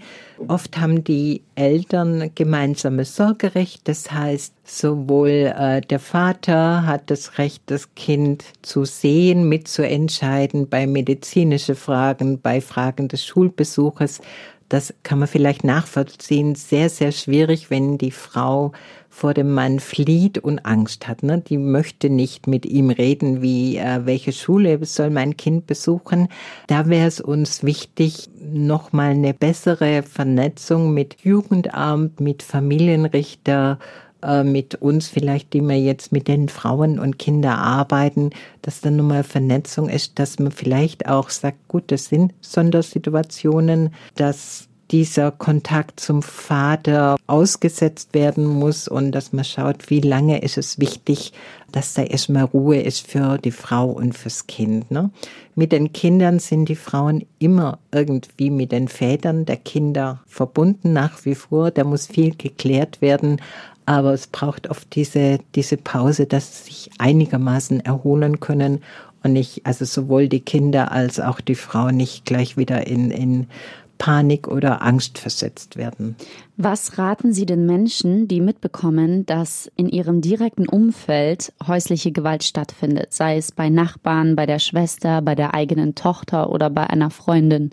Oft 0.50 0.78
haben 0.78 1.06
die 1.06 1.41
Eltern 1.56 2.32
gemeinsames 2.36 3.15
Sorgerecht. 3.15 3.88
Das 3.88 4.12
heißt, 4.12 4.54
sowohl 4.65 5.54
äh, 5.58 5.80
der 5.80 6.00
Vater 6.00 6.86
hat 6.86 7.10
das 7.12 7.38
Recht, 7.38 7.63
das 7.67 7.95
Kind 7.95 8.43
zu 8.62 8.84
sehen, 8.84 9.48
mitzuentscheiden 9.48 10.67
bei 10.67 10.86
medizinischen 10.86 11.76
Fragen, 11.76 12.41
bei 12.41 12.60
Fragen 12.60 13.08
des 13.08 13.24
Schulbesuches. 13.26 14.19
Das 14.69 14.93
kann 15.03 15.19
man 15.19 15.27
vielleicht 15.27 15.63
nachvollziehen, 15.63 16.55
sehr, 16.55 16.89
sehr 16.89 17.12
schwierig, 17.12 17.69
wenn 17.69 17.97
die 17.97 18.12
Frau 18.12 18.71
vor 19.10 19.34
dem 19.34 19.51
Mann 19.53 19.79
flieht 19.79 20.38
und 20.38 20.65
Angst 20.65 21.08
hat. 21.08 21.23
Ne? 21.23 21.39
Die 21.39 21.58
möchte 21.58 22.10
nicht 22.10 22.47
mit 22.47 22.65
ihm 22.65 22.91
reden, 22.91 23.41
wie 23.41 23.77
äh, 23.77 24.05
welche 24.05 24.32
Schule 24.32 24.86
soll 24.86 25.10
mein 25.10 25.36
Kind 25.36 25.65
besuchen. 25.65 26.29
Da 26.67 26.88
wäre 26.88 27.08
es 27.08 27.19
uns 27.19 27.63
wichtig, 27.63 28.29
nochmal 28.39 29.12
eine 29.12 29.34
bessere 29.34 30.03
Vernetzung 30.03 30.93
mit 30.93 31.17
Jugendamt, 31.23 32.21
mit 32.21 32.43
Familienrichter, 32.43 33.79
äh, 34.21 34.43
mit 34.43 34.75
uns 34.75 35.08
vielleicht, 35.08 35.53
die 35.53 35.62
wir 35.62 35.79
jetzt 35.79 36.12
mit 36.12 36.27
den 36.27 36.49
Frauen 36.49 36.99
und 36.99 37.19
Kindern 37.19 37.58
arbeiten, 37.60 38.32
dass 38.62 38.82
dann 38.82 38.95
nochmal 38.95 39.23
Vernetzung 39.23 39.89
ist, 39.89 40.19
dass 40.19 40.39
man 40.39 40.51
vielleicht 40.51 41.08
auch 41.08 41.29
sagt, 41.29 41.67
gut, 41.67 41.86
das 41.88 42.05
sind 42.05 42.34
Sondersituationen, 42.41 43.93
dass 44.15 44.69
dieser 44.91 45.32
Kontakt 45.32 45.99
zum 45.99 46.23
Vater 46.23 47.17
ausgesetzt 47.27 48.13
werden 48.13 48.45
muss 48.45 48.88
und 48.88 49.12
dass 49.12 49.34
man 49.34 49.45
schaut, 49.45 49.89
wie 49.89 50.01
lange 50.01 50.41
ist 50.41 50.58
es 50.58 50.79
wichtig, 50.79 51.32
dass 51.71 51.93
da 51.93 52.01
erstmal 52.01 52.45
Ruhe 52.45 52.82
ist 52.82 53.05
für 53.05 53.38
die 53.38 53.51
Frau 53.51 53.89
und 53.89 54.17
fürs 54.17 54.47
Kind. 54.47 54.89
Ne? 54.89 55.12
Mit 55.55 55.71
den 55.71 55.93
Kindern 55.93 56.39
sind 56.39 56.69
die 56.69 56.75
Frauen 56.75 57.25
immer 57.38 57.77
irgendwie 57.91 58.49
mit 58.49 58.71
den 58.71 58.88
Vätern 58.88 59.45
der 59.45 59.58
Kinder 59.58 60.21
verbunden 60.25 60.93
nach 60.93 61.25
wie 61.25 61.36
vor. 61.36 61.69
Da 61.69 61.84
muss 61.84 62.08
viel 62.08 62.36
geklärt 62.36 63.01
werden. 63.01 63.41
Aber 63.89 64.13
es 64.13 64.28
braucht 64.28 64.69
oft 64.69 64.93
diese, 64.93 65.39
diese 65.56 65.75
Pause, 65.75 66.28
dass 66.28 66.60
sie 66.60 66.63
sich 66.65 66.91
einigermaßen 66.99 67.80
erholen 67.80 68.39
können 68.39 68.84
und 69.23 69.34
nicht, 69.34 69.65
also 69.65 69.84
sowohl 69.84 70.30
die 70.30 70.41
Kinder 70.41 70.91
als 70.91 71.19
auch 71.19 71.41
die 71.41 71.56
Frau 71.56 71.89
nicht 71.89 72.23
gleich 72.23 72.56
wieder 72.56 72.86
in, 72.86 73.10
in 73.10 73.47
Panik 73.97 74.47
oder 74.47 74.84
Angst 74.84 75.17
versetzt 75.17 75.75
werden. 75.75 76.15
Was 76.56 76.99
raten 76.99 77.34
Sie 77.34 77.47
den 77.47 77.65
Menschen, 77.65 78.28
die 78.28 78.41
mitbekommen, 78.41 79.25
dass 79.25 79.71
in 79.75 79.89
ihrem 79.89 80.21
direkten 80.21 80.69
Umfeld 80.69 81.52
häusliche 81.65 82.12
Gewalt 82.12 82.43
stattfindet, 82.43 83.12
sei 83.12 83.38
es 83.38 83.52
bei 83.52 83.69
Nachbarn, 83.69 84.36
bei 84.36 84.45
der 84.45 84.60
Schwester, 84.60 85.23
bei 85.23 85.34
der 85.34 85.56
eigenen 85.56 85.95
Tochter 85.95 86.52
oder 86.52 86.69
bei 86.69 86.88
einer 86.88 87.10
Freundin? 87.10 87.71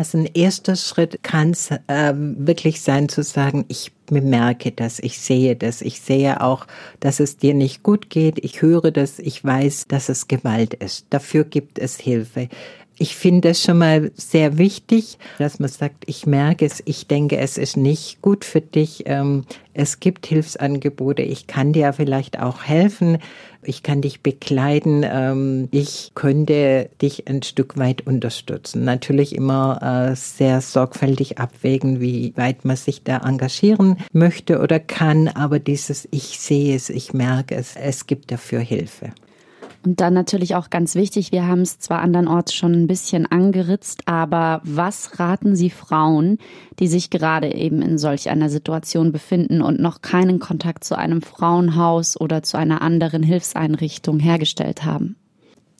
Also 0.00 0.16
ein 0.16 0.30
erster 0.32 0.76
Schritt 0.76 1.22
kann 1.22 1.50
es 1.50 1.70
äh, 1.70 2.14
wirklich 2.16 2.80
sein 2.80 3.10
zu 3.10 3.22
sagen, 3.22 3.66
ich 3.68 3.92
bemerke 4.06 4.72
das, 4.72 4.98
ich 4.98 5.18
sehe 5.18 5.56
das, 5.56 5.82
ich 5.82 6.00
sehe 6.00 6.40
auch, 6.40 6.66
dass 7.00 7.20
es 7.20 7.36
dir 7.36 7.52
nicht 7.52 7.82
gut 7.82 8.08
geht, 8.08 8.42
ich 8.42 8.62
höre 8.62 8.92
das, 8.92 9.18
ich 9.18 9.44
weiß, 9.44 9.88
dass 9.88 10.08
es 10.08 10.26
Gewalt 10.26 10.72
ist. 10.72 11.04
Dafür 11.10 11.44
gibt 11.44 11.78
es 11.78 12.00
Hilfe. 12.00 12.48
Ich 12.96 13.14
finde 13.14 13.50
es 13.50 13.62
schon 13.62 13.76
mal 13.76 14.10
sehr 14.14 14.56
wichtig, 14.56 15.18
dass 15.38 15.58
man 15.58 15.68
sagt, 15.68 16.04
ich 16.06 16.26
merke 16.26 16.64
es, 16.64 16.82
ich 16.86 17.06
denke, 17.06 17.36
es 17.36 17.58
ist 17.58 17.76
nicht 17.76 18.22
gut 18.22 18.46
für 18.46 18.62
dich. 18.62 19.02
Ähm, 19.04 19.44
es 19.74 20.00
gibt 20.00 20.26
Hilfsangebote, 20.26 21.20
ich 21.20 21.46
kann 21.46 21.74
dir 21.74 21.92
vielleicht 21.92 22.40
auch 22.40 22.62
helfen, 22.64 23.18
ich 23.62 23.82
kann 23.82 24.00
dich 24.00 24.22
begleiten, 24.22 25.04
ähm, 25.04 25.68
ich 25.70 26.12
könnte 26.14 26.90
dich 27.02 27.28
ein 27.28 27.42
Stück 27.42 27.76
weit 27.76 28.06
unterstützen. 28.06 28.84
Natürlich 28.84 29.34
immer 29.34 30.10
äh, 30.10 30.16
sehr 30.16 30.60
sorgfältig 30.60 31.38
abwägen, 31.38 32.00
wie 32.00 32.32
weit 32.36 32.64
man 32.64 32.76
sich 32.76 33.02
da 33.02 33.18
engagieren 33.18 33.98
möchte 34.12 34.60
oder 34.60 34.80
kann, 34.80 35.28
aber 35.28 35.58
dieses 35.58 36.08
Ich 36.10 36.38
sehe 36.38 36.74
es, 36.74 36.90
ich 36.90 37.12
merke 37.12 37.54
es, 37.54 37.76
es 37.76 38.06
gibt 38.06 38.30
dafür 38.30 38.60
Hilfe. 38.60 39.12
Und 39.82 40.00
dann 40.00 40.12
natürlich 40.12 40.56
auch 40.56 40.68
ganz 40.68 40.94
wichtig, 40.94 41.32
wir 41.32 41.46
haben 41.46 41.62
es 41.62 41.78
zwar 41.78 42.00
andernorts 42.00 42.52
schon 42.52 42.72
ein 42.72 42.86
bisschen 42.86 43.24
angeritzt, 43.24 44.02
aber 44.04 44.60
was 44.62 45.18
raten 45.18 45.56
Sie 45.56 45.70
Frauen, 45.70 46.38
die 46.78 46.86
sich 46.86 47.08
gerade 47.08 47.54
eben 47.54 47.80
in 47.80 47.96
solch 47.96 48.28
einer 48.28 48.50
Situation 48.50 49.10
befinden 49.10 49.62
und 49.62 49.80
noch 49.80 50.02
keinen 50.02 50.38
Kontakt 50.38 50.84
zu 50.84 50.98
einem 50.98 51.22
Frauenhaus 51.22 52.20
oder 52.20 52.42
zu 52.42 52.58
einer 52.58 52.82
anderen 52.82 53.22
Hilfseinrichtung 53.22 54.18
hergestellt 54.18 54.84
haben? 54.84 55.16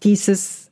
Dieses, 0.03 0.71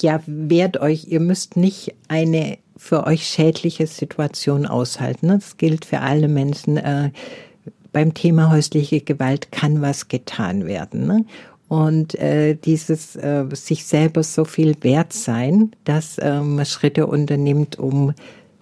ja, 0.00 0.20
wehrt 0.26 0.76
euch, 0.76 1.08
ihr 1.08 1.20
müsst 1.20 1.56
nicht 1.56 1.94
eine 2.06 2.58
für 2.76 3.06
euch 3.06 3.26
schädliche 3.26 3.86
Situation 3.86 4.66
aushalten. 4.66 5.28
Das 5.28 5.56
gilt 5.56 5.84
für 5.84 6.00
alle 6.00 6.28
Menschen. 6.28 6.76
Äh, 6.76 7.10
beim 7.92 8.12
Thema 8.14 8.50
häusliche 8.50 9.00
Gewalt 9.00 9.52
kann 9.52 9.80
was 9.80 10.08
getan 10.08 10.66
werden. 10.66 11.26
Und 11.74 12.14
äh, 12.20 12.54
dieses 12.54 13.16
äh, 13.16 13.46
sich 13.52 13.84
selber 13.84 14.22
so 14.22 14.44
viel 14.44 14.76
wert 14.82 15.12
sein, 15.12 15.72
dass 15.82 16.18
äh, 16.18 16.40
man 16.40 16.64
Schritte 16.66 17.08
unternimmt, 17.08 17.80
um 17.80 18.14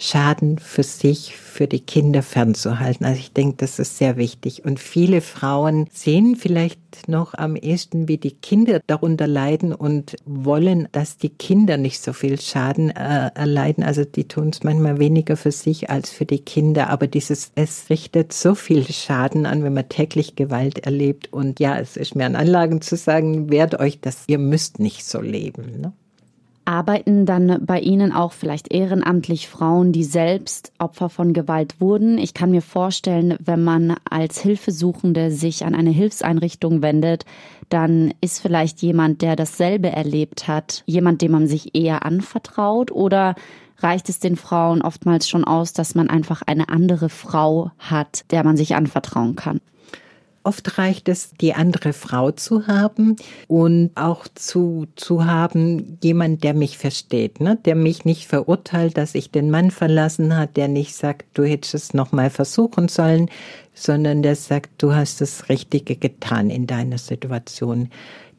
Schaden 0.03 0.59
für 0.59 0.83
sich, 0.83 1.37
für 1.37 1.69
die 1.69 1.79
Kinder 1.79 2.25
fernzuhalten. 2.25 3.07
Also 3.07 3.21
ich 3.21 3.33
denke, 3.33 3.59
das 3.59 3.79
ist 3.79 3.99
sehr 3.99 4.17
wichtig. 4.17 4.65
Und 4.65 4.81
viele 4.81 5.21
Frauen 5.21 5.87
sehen 5.93 6.35
vielleicht 6.35 7.07
noch 7.07 7.35
am 7.35 7.55
ehesten, 7.55 8.09
wie 8.09 8.19
die 8.19 8.33
Kinder 8.33 8.81
darunter 8.88 9.29
leiden 9.29 9.73
und 9.73 10.17
wollen, 10.25 10.88
dass 10.91 11.19
die 11.19 11.29
Kinder 11.29 11.77
nicht 11.77 12.03
so 12.03 12.12
viel 12.12 12.41
Schaden 12.41 12.91
äh, 12.91 13.31
erleiden. 13.37 13.85
Also 13.85 14.05
die 14.05 14.27
tun 14.27 14.49
es 14.49 14.65
manchmal 14.65 14.99
weniger 14.99 15.37
für 15.37 15.53
sich 15.53 15.88
als 15.88 16.11
für 16.11 16.27
die 16.27 16.41
Kinder. 16.41 16.91
Aber 16.91 17.07
dieses, 17.07 17.53
es 17.55 17.88
richtet 17.88 18.33
so 18.33 18.57
viel 18.57 18.85
Schaden 18.93 19.47
an, 19.47 19.62
wenn 19.62 19.75
man 19.75 19.88
täglich 19.88 20.35
Gewalt 20.35 20.81
erlebt. 20.81 21.33
Und 21.33 21.61
ja, 21.61 21.79
es 21.79 21.97
ist 21.97 22.17
mir 22.17 22.27
an 22.27 22.35
Anlagen 22.35 22.81
zu 22.81 22.97
sagen, 22.97 23.51
wehrt 23.53 23.79
euch 23.79 24.01
das, 24.01 24.25
ihr 24.27 24.38
müsst 24.38 24.81
nicht 24.81 25.05
so 25.05 25.21
leben. 25.21 25.81
Ne? 25.81 25.93
Arbeiten 26.64 27.27
dann 27.27 27.64
bei 27.66 27.81
Ihnen 27.81 28.12
auch 28.12 28.33
vielleicht 28.33 28.72
ehrenamtlich 28.72 29.48
Frauen, 29.48 29.92
die 29.92 30.05
selbst 30.05 30.72
Opfer 30.79 31.09
von 31.09 31.33
Gewalt 31.33 31.81
wurden? 31.81 32.18
Ich 32.18 32.35
kann 32.35 32.51
mir 32.51 32.62
vorstellen, 32.62 33.37
wenn 33.40 33.64
man 33.64 33.96
als 34.09 34.40
Hilfesuchende 34.40 35.31
sich 35.31 35.64
an 35.64 35.75
eine 35.75 35.90
Hilfseinrichtung 35.90 36.83
wendet, 36.83 37.25
dann 37.68 38.14
ist 38.20 38.40
vielleicht 38.40 38.83
jemand, 38.83 39.22
der 39.22 39.35
dasselbe 39.35 39.90
erlebt 39.90 40.46
hat, 40.46 40.85
jemand, 40.87 41.22
dem 41.22 41.33
man 41.33 41.46
sich 41.46 41.75
eher 41.75 42.05
anvertraut 42.05 42.92
oder 42.92 43.35
reicht 43.79 44.09
es 44.09 44.20
den 44.20 44.37
Frauen 44.37 44.83
oftmals 44.83 45.29
schon 45.29 45.44
aus, 45.44 45.72
dass 45.72 45.94
man 45.94 46.09
einfach 46.09 46.42
eine 46.46 46.68
andere 46.68 47.09
Frau 47.09 47.72
hat, 47.79 48.25
der 48.31 48.44
man 48.44 48.57
sich 48.57 48.77
anvertrauen 48.77 49.35
kann? 49.35 49.61
Oft 50.44 50.78
reicht 50.78 51.09
es, 51.09 51.31
die 51.40 51.55
andere 51.55 51.92
Frau 51.92 52.33
zu 52.33 52.66
haben 52.66 53.16
und 53.46 53.90
auch 53.94 54.26
zu, 54.35 54.87
zu 54.96 55.24
haben, 55.24 55.98
jemand, 56.02 56.42
der 56.42 56.55
mich 56.55 56.78
versteht, 56.78 57.40
ne? 57.40 57.59
der 57.64 57.74
mich 57.74 58.05
nicht 58.05 58.26
verurteilt, 58.26 58.96
dass 58.96 59.14
ich 59.14 59.31
den 59.31 59.50
Mann 59.50 59.70
verlassen 59.70 60.37
hat, 60.37 60.57
der 60.57 60.68
nicht 60.68 60.94
sagt, 60.94 61.26
du 61.35 61.44
hättest 61.44 61.74
es 61.74 61.94
nochmal 61.94 62.31
versuchen 62.31 62.88
sollen, 62.88 63.31
sondern 63.74 64.22
der 64.22 64.37
sagt, 64.37 64.70
du 64.78 64.94
hast 64.94 65.20
das 65.20 65.48
Richtige 65.48 65.96
getan 65.96 66.50
in 66.50 66.66
deiner 66.66 66.98
Situation. 66.98 67.90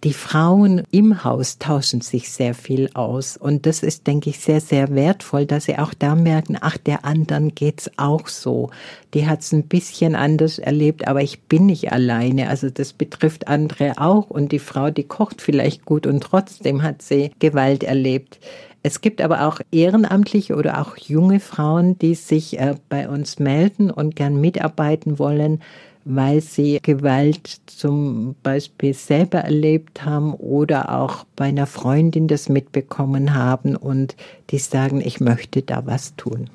Die 0.03 0.11
Frauen 0.11 0.83
im 0.91 1.23
Haus 1.23 1.59
tauschen 1.59 2.01
sich 2.01 2.29
sehr 2.29 2.53
viel 2.53 2.89
aus. 2.93 3.37
Und 3.37 3.65
das 3.65 3.83
ist, 3.83 4.05
denke 4.05 4.31
ich, 4.31 4.39
sehr, 4.39 4.59
sehr 4.59 4.93
wertvoll, 4.93 5.45
dass 5.45 5.63
sie 5.63 5.77
auch 5.77 5.93
da 5.93 6.15
merken, 6.15 6.57
ach, 6.59 6.77
der 6.77 7.05
anderen 7.05 7.55
geht's 7.55 7.89
auch 7.95 8.27
so. 8.27 8.69
Die 9.13 9.27
hat's 9.27 9.53
ein 9.53 9.63
bisschen 9.63 10.15
anders 10.15 10.59
erlebt, 10.59 11.07
aber 11.07 11.21
ich 11.21 11.43
bin 11.43 11.67
nicht 11.67 11.93
alleine. 11.93 12.49
Also 12.49 12.69
das 12.69 12.91
betrifft 12.91 13.47
andere 13.47 13.93
auch. 13.97 14.29
Und 14.29 14.51
die 14.51 14.59
Frau, 14.59 14.89
die 14.89 15.05
kocht 15.05 15.41
vielleicht 15.41 15.85
gut 15.85 16.05
und 16.05 16.21
trotzdem 16.21 16.83
hat 16.83 17.01
sie 17.01 17.31
Gewalt 17.39 17.85
erlebt. 17.85 18.39
Es 18.85 18.99
gibt 18.99 19.21
aber 19.21 19.47
auch 19.47 19.61
ehrenamtliche 19.71 20.55
oder 20.55 20.81
auch 20.81 20.97
junge 20.97 21.39
Frauen, 21.39 21.97
die 21.99 22.15
sich 22.15 22.59
äh, 22.59 22.75
bei 22.89 23.07
uns 23.07 23.39
melden 23.39 23.89
und 23.89 24.17
gern 24.17 24.41
mitarbeiten 24.41 25.17
wollen 25.17 25.61
weil 26.05 26.41
sie 26.41 26.79
Gewalt 26.81 27.61
zum 27.67 28.35
Beispiel 28.43 28.93
selber 28.93 29.39
erlebt 29.39 30.05
haben 30.05 30.33
oder 30.33 30.99
auch 30.99 31.25
bei 31.35 31.45
einer 31.45 31.67
Freundin 31.67 32.27
das 32.27 32.49
mitbekommen 32.49 33.33
haben 33.33 33.75
und 33.75 34.15
die 34.49 34.59
sagen, 34.59 35.01
ich 35.01 35.19
möchte 35.19 35.61
da 35.61 35.85
was 35.85 36.15
tun. 36.15 36.49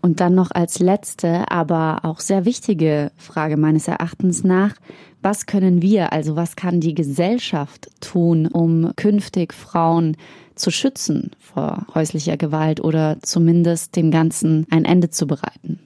Und 0.00 0.20
dann 0.20 0.34
noch 0.34 0.52
als 0.52 0.78
letzte, 0.78 1.50
aber 1.50 2.00
auch 2.04 2.20
sehr 2.20 2.44
wichtige 2.44 3.10
Frage 3.16 3.56
meines 3.56 3.88
Erachtens 3.88 4.44
nach, 4.44 4.74
was 5.22 5.46
können 5.46 5.82
wir, 5.82 6.12
also 6.12 6.36
was 6.36 6.54
kann 6.54 6.80
die 6.80 6.94
Gesellschaft 6.94 7.90
tun, 8.00 8.46
um 8.46 8.92
künftig 8.94 9.52
Frauen 9.52 10.16
zu 10.54 10.70
schützen 10.70 11.32
vor 11.40 11.86
häuslicher 11.94 12.36
Gewalt 12.36 12.80
oder 12.80 13.18
zumindest 13.22 13.96
dem 13.96 14.10
Ganzen 14.10 14.66
ein 14.70 14.84
Ende 14.84 15.10
zu 15.10 15.26
bereiten? 15.26 15.80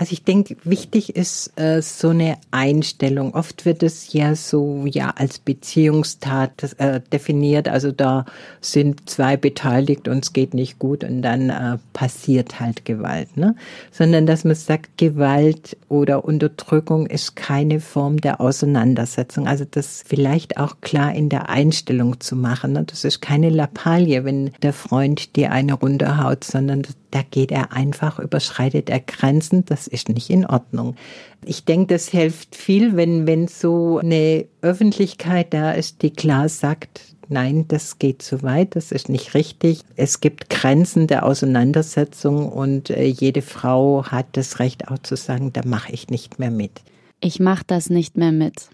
Also 0.00 0.14
ich 0.14 0.24
denke, 0.24 0.56
wichtig 0.64 1.14
ist 1.14 1.52
äh, 1.60 1.82
so 1.82 2.08
eine 2.08 2.38
Einstellung. 2.50 3.34
Oft 3.34 3.66
wird 3.66 3.82
es 3.82 4.14
ja 4.14 4.34
so 4.34 4.86
ja 4.86 5.12
als 5.14 5.38
Beziehungstat 5.38 6.74
äh, 6.78 7.02
definiert. 7.12 7.68
Also 7.68 7.92
da 7.92 8.24
sind 8.62 9.10
zwei 9.10 9.36
beteiligt 9.36 10.08
und 10.08 10.24
es 10.24 10.32
geht 10.32 10.54
nicht 10.54 10.78
gut 10.78 11.04
und 11.04 11.20
dann 11.20 11.50
äh, 11.50 11.76
passiert 11.92 12.60
halt 12.60 12.86
Gewalt. 12.86 13.36
Ne? 13.36 13.54
Sondern 13.90 14.24
dass 14.24 14.44
man 14.44 14.54
sagt, 14.54 14.96
Gewalt 14.96 15.76
oder 15.90 16.24
Unterdrückung 16.24 17.06
ist 17.06 17.36
keine 17.36 17.78
Form 17.78 18.22
der 18.22 18.40
Auseinandersetzung. 18.40 19.46
Also 19.46 19.66
das 19.70 20.02
vielleicht 20.06 20.56
auch 20.56 20.80
klar 20.80 21.14
in 21.14 21.28
der 21.28 21.50
Einstellung 21.50 22.20
zu 22.20 22.36
machen. 22.36 22.72
Ne? 22.72 22.84
Das 22.84 23.04
ist 23.04 23.20
keine 23.20 23.50
Lappalie, 23.50 24.24
wenn 24.24 24.52
der 24.62 24.72
Freund 24.72 25.36
dir 25.36 25.52
eine 25.52 25.74
runterhaut, 25.74 26.42
sondern 26.42 26.86
da 27.10 27.22
geht 27.22 27.50
er 27.52 27.72
einfach, 27.72 28.18
überschreitet 28.18 28.90
er 28.90 29.00
Grenzen, 29.00 29.64
das 29.64 29.86
ist 29.86 30.08
nicht 30.08 30.30
in 30.30 30.46
Ordnung. 30.46 30.96
Ich 31.44 31.64
denke, 31.64 31.94
das 31.94 32.08
hilft 32.08 32.54
viel, 32.54 32.96
wenn, 32.96 33.26
wenn 33.26 33.48
so 33.48 33.98
eine 33.98 34.46
Öffentlichkeit 34.62 35.52
da 35.52 35.72
ist, 35.72 36.02
die 36.02 36.10
klar 36.10 36.48
sagt, 36.48 37.00
nein, 37.28 37.66
das 37.68 37.98
geht 37.98 38.22
zu 38.22 38.42
weit, 38.42 38.76
das 38.76 38.92
ist 38.92 39.08
nicht 39.08 39.34
richtig. 39.34 39.80
Es 39.96 40.20
gibt 40.20 40.50
Grenzen 40.50 41.06
der 41.06 41.24
Auseinandersetzung 41.24 42.50
und 42.50 42.90
äh, 42.90 43.04
jede 43.04 43.42
Frau 43.42 44.04
hat 44.04 44.26
das 44.32 44.58
Recht 44.58 44.88
auch 44.88 44.98
zu 44.98 45.16
sagen, 45.16 45.52
da 45.52 45.62
mache 45.64 45.92
ich 45.92 46.08
nicht 46.08 46.38
mehr 46.38 46.50
mit. 46.50 46.82
Ich 47.20 47.38
mache 47.38 47.64
das 47.66 47.90
nicht 47.90 48.16
mehr 48.16 48.32
mit. 48.32 48.70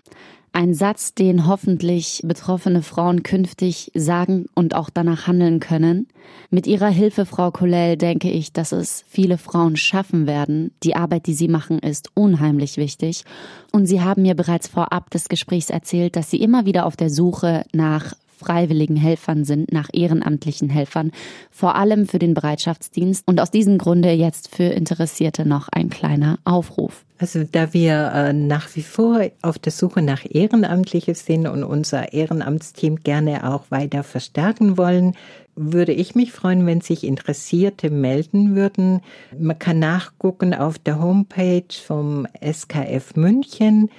Ein 0.57 0.73
Satz, 0.73 1.13
den 1.13 1.47
hoffentlich 1.47 2.23
betroffene 2.25 2.81
Frauen 2.81 3.23
künftig 3.23 3.93
sagen 3.95 4.47
und 4.55 4.75
auch 4.75 4.89
danach 4.89 5.27
handeln 5.27 5.61
können. 5.61 6.09
Mit 6.49 6.67
Ihrer 6.67 6.89
Hilfe, 6.89 7.27
Frau 7.27 7.51
Kollel, 7.51 7.99
denke 7.99 8.31
ich, 8.31 8.55
dass 8.55 8.73
es 8.73 9.05
viele 9.07 9.37
Frauen 9.37 9.77
schaffen 9.77 10.27
werden. 10.27 10.73
Die 10.83 10.97
Arbeit, 10.97 11.27
die 11.27 11.35
Sie 11.35 11.49
machen, 11.49 11.79
ist 11.81 12.09
unheimlich 12.15 12.79
wichtig. 12.79 13.25
Und 13.71 13.85
Sie 13.85 14.01
haben 14.01 14.23
mir 14.23 14.35
bereits 14.35 14.67
vorab 14.67 15.11
des 15.11 15.29
Gesprächs 15.29 15.69
erzählt, 15.69 16.17
dass 16.17 16.31
Sie 16.31 16.41
immer 16.41 16.65
wieder 16.65 16.87
auf 16.87 16.97
der 16.97 17.11
Suche 17.11 17.67
nach 17.75 18.15
freiwilligen 18.39 18.97
Helfern 18.97 19.45
sind, 19.45 19.73
nach 19.73 19.89
ehrenamtlichen 19.93 20.69
Helfern, 20.69 21.11
vor 21.51 21.75
allem 21.77 22.07
für 22.07 22.19
den 22.19 22.35
Bereitschaftsdienst. 22.35 23.27
Und 23.27 23.41
aus 23.41 23.51
diesem 23.51 23.79
Grunde 23.79 24.11
jetzt 24.13 24.55
für 24.55 24.65
Interessierte 24.65 25.47
noch 25.47 25.69
ein 25.69 25.91
kleiner 25.91 26.39
Aufruf. 26.45 27.05
Also 27.19 27.45
da 27.51 27.73
wir 27.73 28.13
äh, 28.15 28.33
nach 28.33 28.69
wie 28.75 28.83
vor 28.83 29.23
auf 29.41 29.59
der 29.59 29.73
Suche 29.73 30.03
nach 30.03 30.25
Ehrenamtliche 30.29 31.15
sind 31.15 31.47
und 31.47 31.65
unser 31.65 32.13
Ehrenamtsteam 32.13 32.97
gerne 33.03 33.51
auch 33.51 33.71
weiter 33.71 34.03
verstärken 34.03 34.77
wollen, 34.77 35.15
würde 35.55 35.93
ich 35.93 36.15
mich 36.15 36.33
freuen, 36.33 36.67
wenn 36.67 36.83
sich 36.83 37.05
Interessierte 37.05 37.89
melden 37.89 38.55
würden. 38.55 39.01
Man 39.39 39.59
kann 39.59 39.79
nachgucken 39.79 40.53
auf 40.53 40.79
der 40.79 41.01
Homepage 41.01 41.65
vom 41.87 42.27
SKF 42.43 43.17
München 43.17 43.91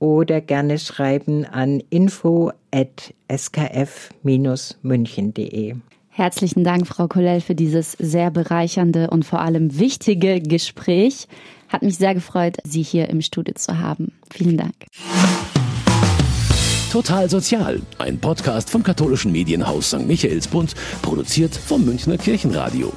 oder 0.00 0.40
gerne 0.40 0.80
schreiben 0.80 1.44
an 1.44 1.80
info 1.90 2.50
at 2.72 3.14
skf-münchen.de. 3.28 5.76
Herzlichen 6.08 6.64
Dank, 6.64 6.88
Frau 6.88 7.06
Kollel, 7.06 7.40
für 7.40 7.54
dieses 7.54 7.92
sehr 7.92 8.32
bereichernde 8.32 9.10
und 9.10 9.24
vor 9.24 9.40
allem 9.40 9.78
wichtige 9.78 10.40
Gespräch. 10.40 11.28
Hat 11.68 11.82
mich 11.82 11.96
sehr 11.96 12.14
gefreut, 12.14 12.56
Sie 12.64 12.82
hier 12.82 13.08
im 13.08 13.22
Studio 13.22 13.54
zu 13.54 13.78
haben. 13.78 14.10
Vielen 14.28 14.56
Dank. 14.56 14.74
Total 16.90 17.30
Sozial, 17.30 17.80
ein 17.98 18.18
Podcast 18.18 18.68
vom 18.68 18.82
katholischen 18.82 19.30
Medienhaus 19.30 19.90
St. 19.90 20.08
Michaelsbund, 20.08 20.74
produziert 21.02 21.54
vom 21.54 21.84
Münchner 21.84 22.18
Kirchenradio. 22.18 22.92